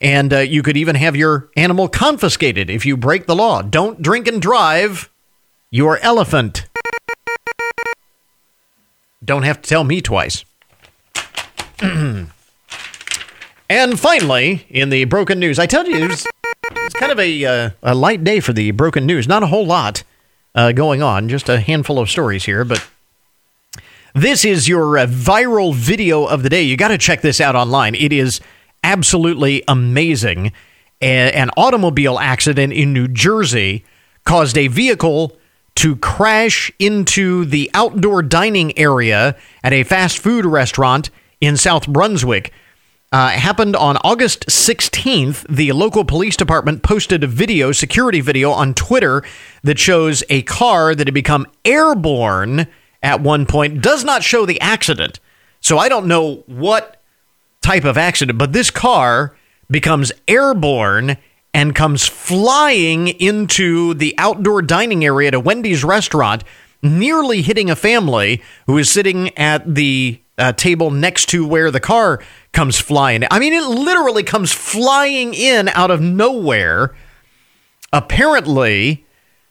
[0.00, 3.62] and uh, you could even have your animal confiscated if you break the law.
[3.62, 5.10] Don't drink and drive
[5.70, 6.66] your elephant.
[9.24, 10.44] Don't have to tell me twice.
[13.72, 16.26] and finally, in the broken news, I tell you, it's,
[16.70, 19.26] it's kind of a, uh, a light day for the broken news.
[19.26, 20.02] Not a whole lot
[20.54, 22.86] uh, going on, just a handful of stories here, but
[24.14, 26.62] this is your uh, viral video of the day.
[26.62, 27.94] You got to check this out online.
[27.94, 28.42] It is
[28.84, 30.52] absolutely amazing.
[31.00, 33.86] A- an automobile accident in New Jersey
[34.24, 35.34] caused a vehicle
[35.76, 41.08] to crash into the outdoor dining area at a fast food restaurant
[41.40, 42.52] in South Brunswick.
[43.12, 45.46] Uh, happened on August 16th.
[45.46, 49.22] The local police department posted a video, security video, on Twitter
[49.62, 52.66] that shows a car that had become airborne
[53.02, 53.82] at one point.
[53.82, 55.20] Does not show the accident.
[55.60, 57.02] So I don't know what
[57.60, 59.36] type of accident, but this car
[59.70, 61.18] becomes airborne
[61.52, 66.44] and comes flying into the outdoor dining area at a Wendy's restaurant,
[66.82, 71.78] nearly hitting a family who is sitting at the uh, table next to where the
[71.78, 72.20] car
[72.52, 73.24] comes flying.
[73.30, 76.94] I mean, it literally comes flying in out of nowhere.
[77.92, 79.04] Apparently,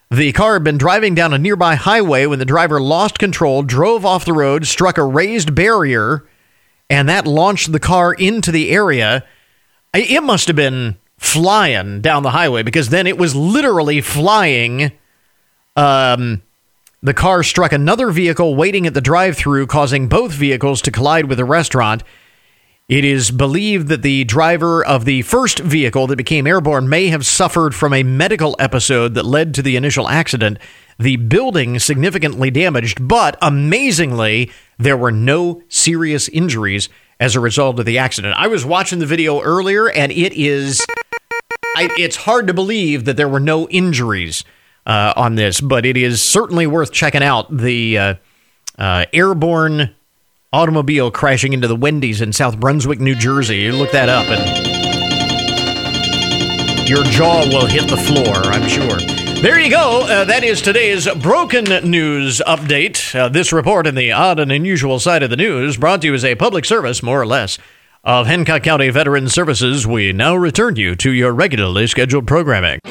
[0.09, 4.05] the car had been driving down a nearby highway when the driver lost control, drove
[4.05, 6.27] off the road, struck a raised barrier,
[6.89, 9.25] and that launched the car into the area.
[9.93, 14.91] It must have been flying down the highway because then it was literally flying.
[15.75, 16.41] Um,
[17.01, 21.25] the car struck another vehicle waiting at the drive through, causing both vehicles to collide
[21.25, 22.03] with the restaurant.
[22.91, 27.25] It is believed that the driver of the first vehicle that became airborne may have
[27.25, 30.57] suffered from a medical episode that led to the initial accident.
[30.99, 37.85] The building significantly damaged, but amazingly, there were no serious injuries as a result of
[37.85, 38.35] the accident.
[38.37, 40.85] I was watching the video earlier, and it is.
[41.77, 44.43] I, it's hard to believe that there were no injuries
[44.85, 48.15] uh, on this, but it is certainly worth checking out the uh,
[48.77, 49.95] uh, airborne
[50.53, 53.59] automobile crashing into the Wendy's in South Brunswick, New Jersey.
[53.59, 54.69] You look that up, and
[56.89, 58.97] your jaw will hit the floor, I'm sure.
[59.41, 60.01] There you go.
[60.01, 63.15] Uh, that is today's broken news update.
[63.15, 66.13] Uh, this report in the odd and unusual side of the news brought to you
[66.13, 67.57] as a public service, more or less,
[68.03, 69.87] of Hancock County Veteran Services.
[69.87, 72.81] We now return you to your regularly scheduled programming.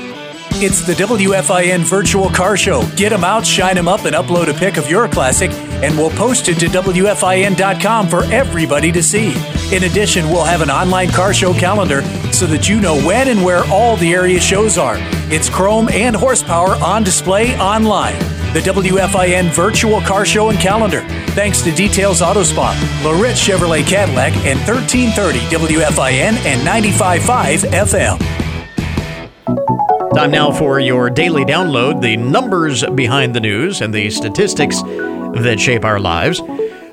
[0.63, 2.87] It's the WFIN Virtual Car Show.
[2.95, 5.51] Get them out, shine them up, and upload a pic of your classic,
[5.83, 9.33] and we'll post it to WFIN.com for everybody to see.
[9.75, 13.43] In addition, we'll have an online car show calendar so that you know when and
[13.43, 14.97] where all the area shows are.
[15.33, 18.19] It's chrome and horsepower on display online.
[18.53, 21.01] The WFIN Virtual Car Show and Calendar.
[21.29, 28.31] Thanks to Details Auto Spa, Chevrolet Cadillac, and 1330 WFIN and 95.5 FM.
[30.15, 35.59] Time now for your daily download the numbers behind the news and the statistics that
[35.61, 36.43] shape our lives.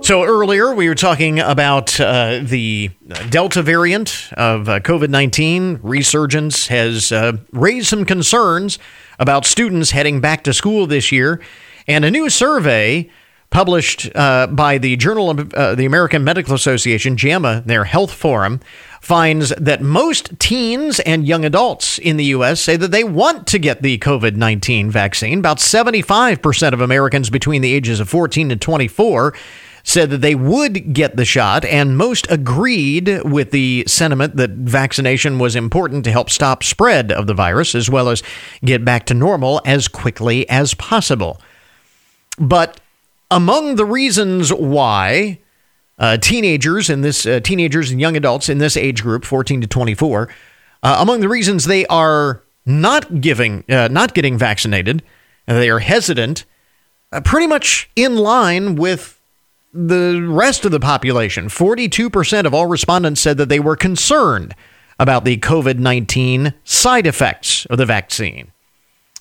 [0.01, 2.91] So, earlier we were talking about uh, the
[3.30, 8.78] Delta variant of uh, COVID 19 resurgence has uh, raised some concerns
[9.18, 11.41] about students heading back to school this year.
[11.88, 13.09] And a new survey
[13.49, 18.59] published uh, by the Journal of uh, the American Medical Association, JAMA, their health forum,
[19.08, 22.60] finds that most teens and young adults in the U.S.
[22.60, 25.39] say that they want to get the COVID 19 vaccine.
[25.39, 29.34] About 75% of Americans between the ages of 14 and 24
[29.84, 35.39] said that they would get the shot, and most agreed with the sentiment that vaccination
[35.39, 38.22] was important to help stop spread of the virus as well as
[38.66, 41.39] get back to normal as quickly as possible.
[42.38, 42.82] But
[43.32, 45.39] among the reasons why
[45.99, 49.67] uh, teenagers in this uh, teenagers and young adults in this age group, 14 to
[49.67, 50.29] 24,
[50.83, 55.01] uh, among the reasons they are not giving, uh, not getting vaccinated,
[55.45, 56.45] they are hesitant,
[57.11, 59.19] uh, pretty much in line with
[59.73, 61.47] the rest of the population.
[61.47, 64.53] 42% of all respondents said that they were concerned
[64.99, 68.51] about the COVID 19 side effects of the vaccine.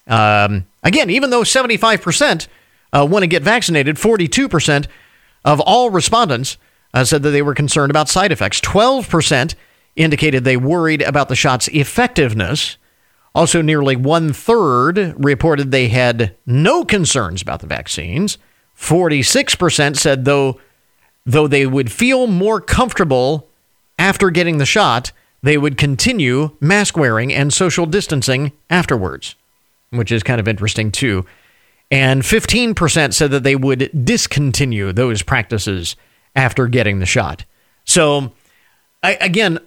[0.07, 2.47] Um, again, even though 75%
[2.93, 4.87] uh, want to get vaccinated, 42%
[5.45, 6.57] of all respondents
[6.97, 8.59] uh, said that they were concerned about side effects.
[8.63, 9.55] 12%
[9.97, 12.79] indicated they worried about the shot's effectiveness.
[13.35, 18.39] Also, nearly one third reported they had no concerns about the vaccines.
[18.79, 20.59] 46% said though
[21.27, 23.49] though they would feel more comfortable
[23.99, 29.35] after getting the shot, they would continue mask wearing and social distancing afterwards,
[29.91, 31.27] which is kind of interesting too.
[31.91, 35.95] And 15% said that they would discontinue those practices
[36.37, 37.45] after getting the shot.
[37.85, 38.33] So,
[39.03, 39.59] I, again,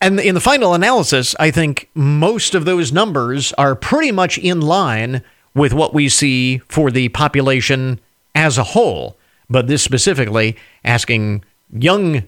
[0.00, 4.60] and in the final analysis, I think most of those numbers are pretty much in
[4.60, 5.22] line
[5.54, 7.98] with what we see for the population
[8.34, 9.16] as a whole.
[9.50, 12.24] But this specifically asking young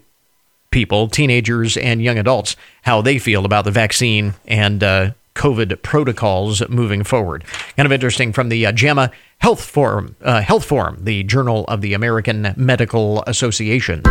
[0.70, 6.68] people, teenagers and young adults, how they feel about the vaccine and uh, COVID protocols
[6.68, 7.44] moving forward.
[7.74, 11.80] Kind of interesting from the uh, JAMA Health Forum, uh, Health Forum, the Journal of
[11.80, 14.02] the American Medical Association.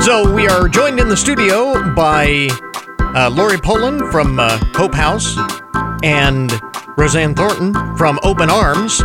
[0.00, 2.48] So we are joined in the studio by
[2.98, 5.38] uh, Lori Poland from uh, Hope House
[6.02, 6.52] and
[6.96, 9.00] Roseanne Thornton from Open Arms.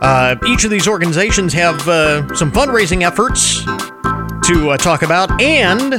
[0.00, 3.62] Uh, each of these organizations have uh, some fundraising efforts
[4.46, 5.94] to uh, talk about and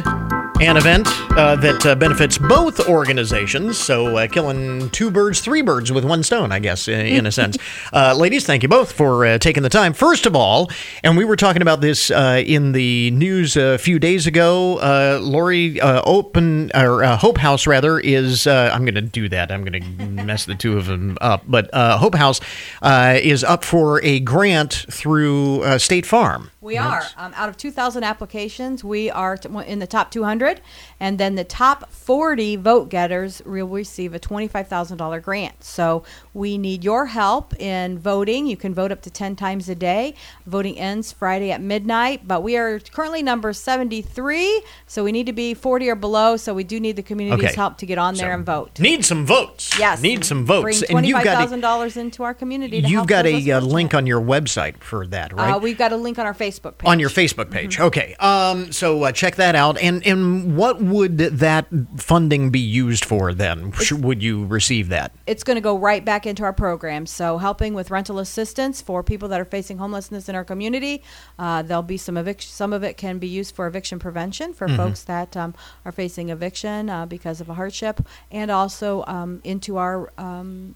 [0.61, 3.77] an event uh, that uh, benefits both organizations.
[3.77, 7.31] So, uh, killing two birds, three birds with one stone, I guess, in, in a
[7.31, 7.57] sense.
[7.91, 9.93] Uh, ladies, thank you both for uh, taking the time.
[9.93, 10.69] First of all,
[11.03, 14.75] and we were talking about this uh, in the news a few days ago.
[15.21, 18.45] Lori Open or Hope House rather is.
[18.47, 19.51] I'm going to do that.
[19.51, 21.43] I'm going to mess the two of them up.
[21.47, 22.39] But Hope House
[22.83, 26.51] is up for a grant through State Farm.
[26.65, 27.03] We are.
[27.15, 30.61] Um, out of 2,000 applications, we are t- in the top 200.
[30.99, 35.63] And then the top 40 vote getters will receive a $25,000 grant.
[35.63, 36.03] So
[36.33, 38.47] we need your help in voting.
[38.47, 40.15] You can vote up to 10 times a day.
[40.47, 44.63] Voting ends Friday at midnight, but we are currently number 73.
[44.87, 46.35] So we need to be 40 or below.
[46.35, 47.55] So we do need the community's Okay.
[47.55, 48.79] help to get on there and vote.
[48.79, 49.77] Need some votes.
[49.77, 50.01] Yes.
[50.01, 50.81] Need some votes.
[50.81, 52.81] Bring and you've got $25,000 into our community.
[52.81, 55.51] to you've got a less uh, link on your website for that, right?
[55.51, 56.87] Uh, we've got a link on our Facebook page.
[56.87, 57.79] on your Facebook page.
[57.79, 58.15] Okay.
[58.19, 59.77] Um, so uh, check that out.
[59.79, 63.71] And and what would that funding be used for then?
[63.73, 65.11] Sh- would you receive that?
[65.27, 67.05] it's going to go right back into our program.
[67.07, 71.01] So, helping with rental assistance for people that are facing homelessness in our community.
[71.39, 72.49] Uh, there'll be some eviction.
[72.51, 74.77] Some of it can be used for eviction prevention for Mm-hmm.
[74.77, 75.53] folks that um,
[75.85, 78.01] are facing eviction uh, because of a hardship,
[78.31, 80.75] and also um, into our um,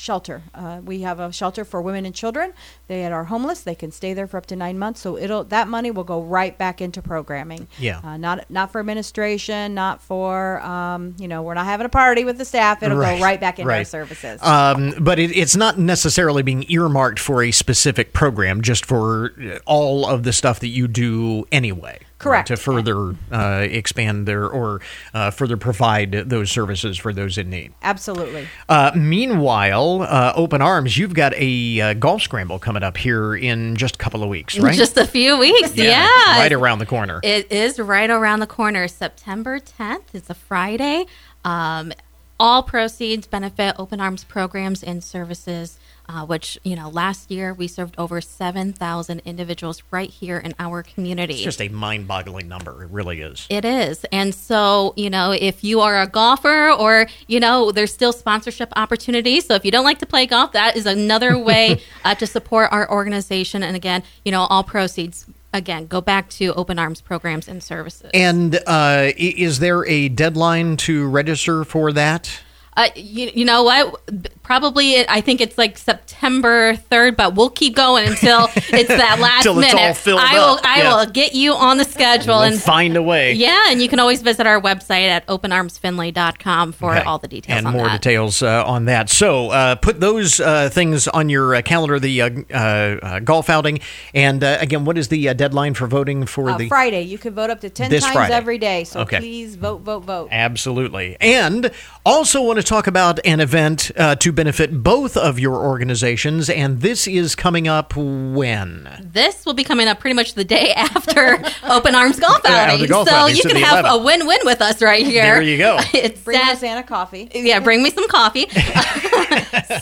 [0.00, 0.42] shelter.
[0.54, 2.52] Uh, we have a shelter for women and children.
[2.88, 3.60] They are homeless.
[3.62, 5.00] They can stay there for up to nine months.
[5.00, 7.68] So it'll that money will go right back into programming.
[7.78, 8.00] Yeah.
[8.02, 9.74] Uh, not not for administration.
[9.74, 12.82] Not for um, you know we're not having a party with the staff.
[12.82, 14.42] It'll Right, go right back into our services.
[14.42, 19.32] Um, but it, it's not necessarily being earmarked for a specific program, just for
[19.66, 21.98] all of the stuff that you do anyway.
[22.24, 22.48] Right, Correct.
[22.48, 24.80] to further uh, expand their or
[25.14, 27.72] uh, further provide those services for those in need.
[27.82, 28.46] Absolutely.
[28.68, 33.76] Uh, meanwhile, uh, Open Arms, you've got a uh, golf scramble coming up here in
[33.76, 34.76] just a couple of weeks, right?
[34.76, 36.06] Just a few weeks, yeah.
[36.38, 37.20] right around the corner.
[37.22, 38.86] It is right around the corner.
[38.88, 40.14] September 10th.
[40.14, 41.06] It's a Friday.
[41.44, 41.92] Um,
[42.38, 45.78] all proceeds benefit Open Arms programs and services,
[46.10, 50.82] uh, which, you know, last year we served over 7,000 individuals right here in our
[50.82, 51.34] community.
[51.34, 52.82] It's just a mind-boggling number.
[52.82, 53.46] It really is.
[53.48, 54.04] It is.
[54.10, 58.72] And so, you know, if you are a golfer or, you know, there's still sponsorship
[58.74, 59.46] opportunities.
[59.46, 62.72] So if you don't like to play golf, that is another way uh, to support
[62.72, 63.62] our organization.
[63.62, 68.10] And again, you know, all proceeds, again, go back to Open Arms programs and services.
[68.14, 72.40] And uh, is there a deadline to register for that?
[72.80, 74.00] Uh, you, you know what?
[74.42, 79.18] Probably, it, I think it's like September third, but we'll keep going until it's that
[79.20, 79.86] last Till it's minute.
[79.88, 80.60] all filled I will, up.
[80.64, 80.96] I Yeah.
[80.96, 83.34] will get you on the schedule We'll and find a way.
[83.34, 87.04] Yeah, and you can always visit our website at openarmsfindlay.com for Okay.
[87.04, 88.00] all the details and on more that.
[88.02, 89.08] details uh, on that.
[89.10, 92.00] So uh, put those uh, things on your uh, calendar.
[92.00, 93.80] The uh, uh, uh, golf outing,
[94.14, 97.18] and uh, again, what is the uh, deadline for voting for Uh, the Friday, you
[97.18, 98.34] can vote up to 10 This times Friday.
[98.34, 98.84] every day.
[98.84, 99.18] So Okay.
[99.18, 100.28] please vote, vote, vote.
[100.32, 101.16] Absolutely.
[101.20, 101.70] And
[102.04, 106.48] also want to talk about an event uh, to benefit both of your organizations.
[106.48, 108.88] And this is coming up when?
[109.12, 112.80] This will be coming up pretty much the day after Open Arms Golf Outing.
[112.80, 114.00] the golf so outing, you can have 11th.
[114.00, 115.22] a win-win with us right here.
[115.34, 115.78] There you go.
[115.94, 117.28] it's Bring Sat- us Anna coffee.
[117.34, 118.48] yeah, bring me some coffee.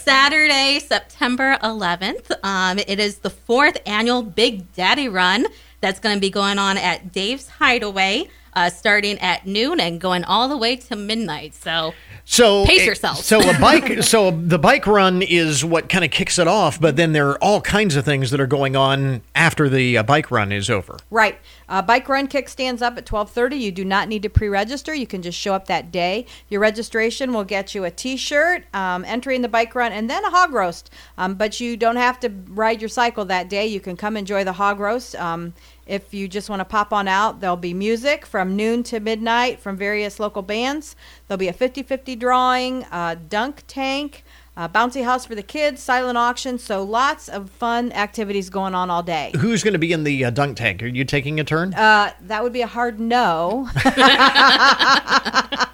[0.01, 2.31] Saturday, September 11th.
[2.43, 5.47] Um, it is the fourth annual Big Daddy Run
[5.83, 8.29] that's going to be going on at Dave's Hideaway,
[8.59, 11.55] uh, starting at noon and going all the way to midnight.
[11.55, 11.95] So
[12.25, 13.19] So Pace eh, yourself.
[13.19, 14.03] So a bike.
[14.03, 16.81] so the bike run is what kind of kicks it off.
[16.81, 20.03] But then there are all kinds of things that are going on after the uh,
[20.03, 20.99] bike run is over.
[21.09, 21.39] Right.
[21.69, 23.61] Uh, bike run kickstands up at 12:30.
[23.61, 24.93] You do not need to pre-register.
[24.93, 26.27] You can just show up that day.
[26.49, 30.25] Your registration will get you a T-shirt, um, entry in the bike run, and then
[30.25, 30.91] a hog roast.
[31.17, 33.67] Um, but you don't have to ride your cycle that day.
[33.67, 35.15] You can come enjoy the hog roast.
[35.15, 35.55] Um,
[35.89, 39.59] if you just want to pop on out, there'll be music from noon to midnight
[39.59, 40.95] from various local bands.
[41.27, 44.23] There'll be a 50-50 drawing, a dunk tank.
[44.59, 46.59] Uh, bouncy house for the kids, silent auction.
[46.59, 49.31] So lots of fun activities going on all day.
[49.39, 50.83] Who's going to be in the uh, dunk tank?
[50.83, 51.73] Are you taking a turn?
[51.75, 53.69] Uh, that would be a hard no.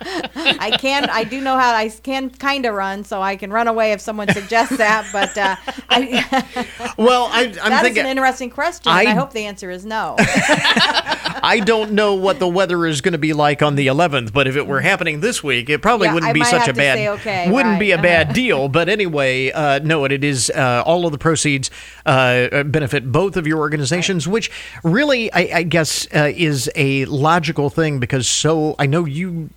[0.07, 3.69] I can, I do know how I can kind of run, so I can run
[3.69, 5.09] away if someone suggests that.
[5.13, 5.57] But uh,
[5.89, 8.03] I, well, I, I'm that is thinking.
[8.05, 8.93] an interesting question.
[8.93, 10.17] I- I hope the answer is no.
[10.19, 14.47] I don't know what the weather is going to be like on the 11th, but
[14.47, 16.97] if it were happening this week, it probably Yeah, wouldn't I be such a bad
[16.97, 18.69] say okay, wouldn't be a bad deal.
[18.75, 21.71] But anyway, uh, no, it is uh, all of the proceeds
[22.05, 24.51] uh, benefit both of your organizations, which
[24.83, 29.51] really I, I guess uh, is a logical thing because so I know you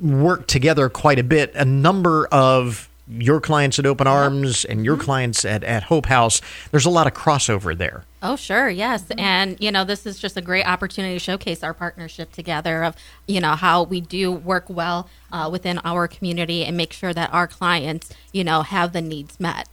[0.00, 1.52] work together quite a bit.
[1.56, 4.84] A number of your clients at Open Arms and Mm-hmm.
[4.84, 6.40] your clients at, at Hope House,
[6.70, 8.04] there's a lot of crossover there.
[8.22, 9.04] Oh, sure, yes.
[9.16, 12.94] And, you know, this is just a great opportunity to showcase our partnership together of,
[13.26, 17.32] you know, how we do work well uh, within our community and make sure that
[17.32, 19.68] our clients, you know, have the needs met.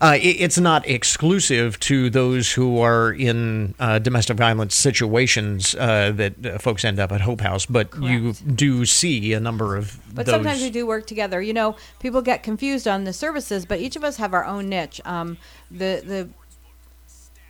[0.00, 6.12] Uh, it, it's not exclusive to those who are in uh, domestic violence situations uh,
[6.14, 9.98] that uh, folks end up at Hope House, but you do see a number of
[10.14, 10.34] But those.
[10.34, 11.40] sometimes we do work together.
[11.42, 14.68] You know, people get confused on the services, but each of us have our own
[14.68, 15.00] niche.
[15.04, 15.38] Um,
[15.70, 16.28] the the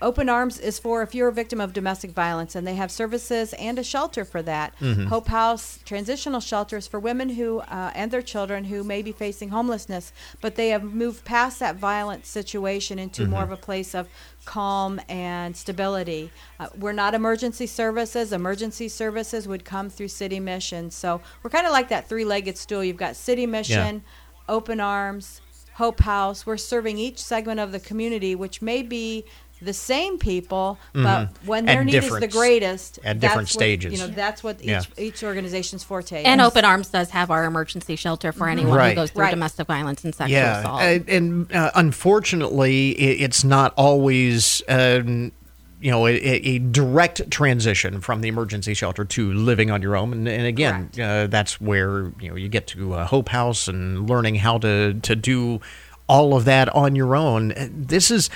[0.01, 3.53] Open Arms is for if you're a victim of domestic violence, and they have services
[3.55, 4.75] and a shelter for that.
[4.81, 5.03] Mm-hmm.
[5.03, 5.07] Mhm.
[5.09, 9.49] Hope House transitional shelters for women who uh, and their children who may be facing
[9.49, 13.51] homelessness, but they have moved past that violent situation into more Mm-hmm.
[13.51, 13.53] Mhm.
[13.55, 14.09] of a place of
[14.45, 16.31] calm and stability.
[16.61, 18.33] Uh, we're not emergency services.
[18.33, 20.91] Emergency services would come through City Mission.
[20.91, 22.83] So we're kind of like that three-legged stool.
[22.85, 24.03] You've got City Mission,
[24.49, 25.41] Open Arms,
[25.75, 26.47] Hope House.
[26.47, 29.25] We're serving each segment of the community, which may be
[29.61, 31.29] the same people, but Mhm.
[31.45, 33.93] when At their need is the greatest, great, at that's different what- stages.
[33.93, 34.83] You know, that's what each, Yeah.
[34.97, 36.27] each organization's forte Is.
[36.27, 36.41] And.
[36.41, 38.91] Open Arms does have our emergency shelter for anyone Right.
[38.91, 39.31] who goes through Right.
[39.31, 40.81] domestic violence and sexual yeah, assault.
[40.83, 44.63] uh, and uh, unfortunately, it, it's not always.
[44.69, 45.33] Um,
[45.81, 50.13] you know, a, a direct transition from the emergency shelter to living on your own,
[50.13, 54.11] and, and again, uh, that's where you know you get to uh, Hope House and
[54.11, 55.61] learning how to to do
[56.09, 57.53] all of that on your own.
[57.53, 58.29] Uh, This is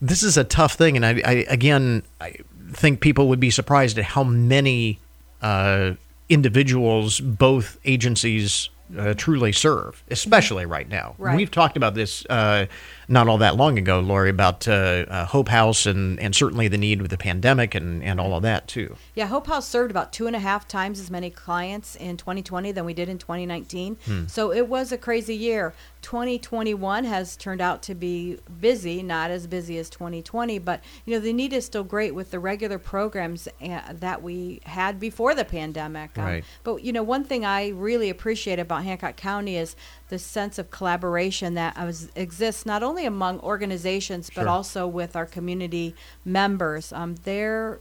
[0.00, 2.36] this is a tough thing, and I, I again I
[2.72, 4.98] think people would be surprised at how many
[5.42, 5.92] uh,
[6.28, 11.14] individuals both agencies uh, truly serve, especially right now.
[11.18, 11.36] Right.
[11.36, 12.66] We've talked about this uh,
[13.08, 16.78] not all that long ago, Lori, about uh, uh, Hope House and, and certainly the
[16.78, 18.96] need with the pandemic and, and all of that too.
[19.14, 22.72] Yeah, Hope House served about two and a half times as many clients in 2020
[22.72, 23.96] than we did in 2019.
[24.04, 24.26] Hmm.
[24.26, 25.74] So it was a crazy year.
[26.02, 31.20] 2021 has turned out to be busy, not as busy as 2020, but you know
[31.20, 35.44] the need is still great with the regular programs uh, that we had before the
[35.44, 36.16] pandemic.
[36.18, 36.44] Um, Right.
[36.64, 39.76] But you know, one thing I really appreciate about Hancock County is
[40.08, 44.48] the sense of collaboration that was, exists not only among organizations but Sure.
[44.48, 45.94] also with our community
[46.24, 46.92] members.
[46.92, 47.78] Um, there,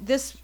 [0.00, 0.36] this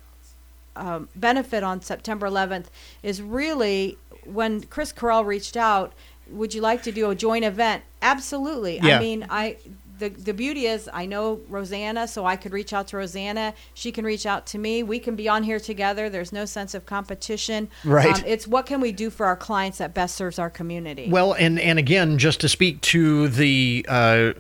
[0.78, 2.66] um, benefit on September 11th
[3.02, 5.92] is really when Chris Carell reached out.
[6.30, 7.82] Would you like to do a joint event?
[8.02, 8.78] Absolutely.
[8.80, 8.96] Yeah.
[8.96, 9.56] I mean, I
[9.98, 13.54] the the beauty is I know Rosanna, so I could reach out to Rosanna.
[13.74, 14.82] She can reach out to me.
[14.82, 16.08] We can be on here together.
[16.08, 17.68] There's no sense of competition.
[17.84, 18.26] Um, Right.
[18.26, 21.08] it's what can we do for our clients that best serves our community.
[21.10, 24.32] Well, and and again, just to speak to the uh,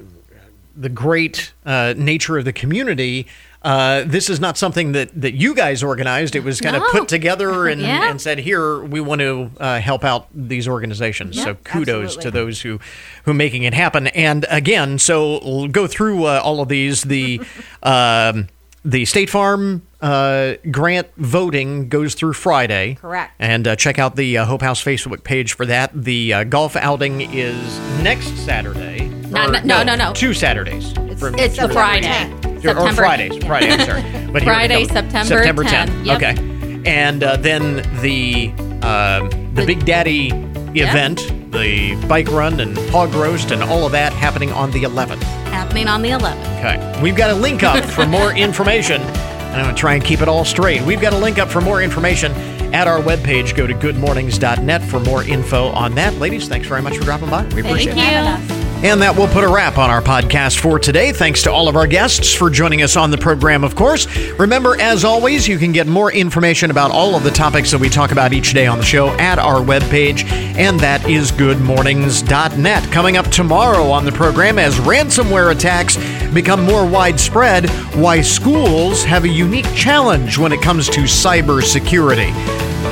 [0.76, 3.26] the great uh, nature of the community.
[3.60, 6.36] Uh, this is not something that, that you guys organized.
[6.36, 8.08] It was kind of put together and, Yeah.
[8.08, 12.22] and said, "Here, we want to uh, help out these organizations." so kudos absolutely.
[12.22, 12.78] to those who
[13.24, 14.06] who making it happen.
[14.08, 17.02] And again, so we'll go through uh, all of these.
[17.02, 17.40] The
[17.82, 18.48] um,
[18.84, 22.94] the State Farm uh, grant voting goes through Friday.
[22.94, 23.32] Correct.
[23.40, 25.90] And uh, check out the uh, Hope House Facebook page for that.
[25.92, 29.08] The uh, golf outing is next Saturday.
[29.08, 30.12] No, Or- no, no, no, no.
[30.14, 30.92] Two Saturdays.
[31.18, 32.37] From- It's the September Friday.
[32.58, 32.64] 10th.
[32.64, 33.44] or September- Fridays.
[33.44, 34.04] Friday, I'm sorry.
[34.32, 34.84] But Friday.
[34.84, 36.04] September September 10th.
[36.04, 36.16] Yep.
[36.16, 36.82] Okay.
[36.84, 38.50] And uh, then the
[38.86, 40.28] um, the The- Big Daddy
[40.74, 45.22] event, the bike run and hog roast and all of that happening on the 11th.
[45.50, 46.58] Happening on the 11th.
[46.58, 47.00] Okay.
[47.02, 49.00] We've got a link up for more information.
[49.02, 50.82] And I'm going to try and keep it all straight.
[50.82, 52.32] We've got a link up for more information
[52.74, 53.56] at our webpage.
[53.56, 56.14] Go to goodmornings.net for more info on that.
[56.16, 57.44] Ladies, thanks very much for dropping by.
[57.54, 58.62] We appreciate Thank it.
[58.62, 58.67] you.
[58.80, 61.10] And that will put a wrap on our podcast for today.
[61.10, 64.06] Thanks to all of our guests for joining us on the program, of course.
[64.38, 67.88] Remember, as always, you can get more information about all of the topics that we
[67.88, 72.92] talk about each day on the show at our webpage, and that is goodmornings.net.
[72.92, 75.96] Coming up tomorrow on the program, as ransomware attacks
[76.32, 82.32] become more widespread, why schools have a unique challenge when it comes to cybersecurity.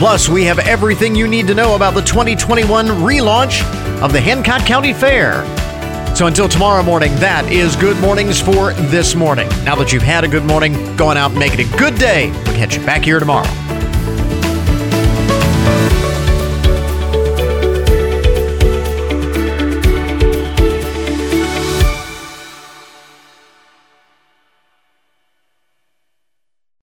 [0.01, 3.63] Plus, we have everything you need to know about the 2021 relaunch
[4.03, 5.45] of the Hancock County Fair.
[6.17, 9.51] So until tomorrow morning, that is Good Mornings for this morning.
[9.67, 12.31] Now that you've had a good morning, going out and make it a good day.
[12.31, 13.66] We'll catch you back here tomorrow.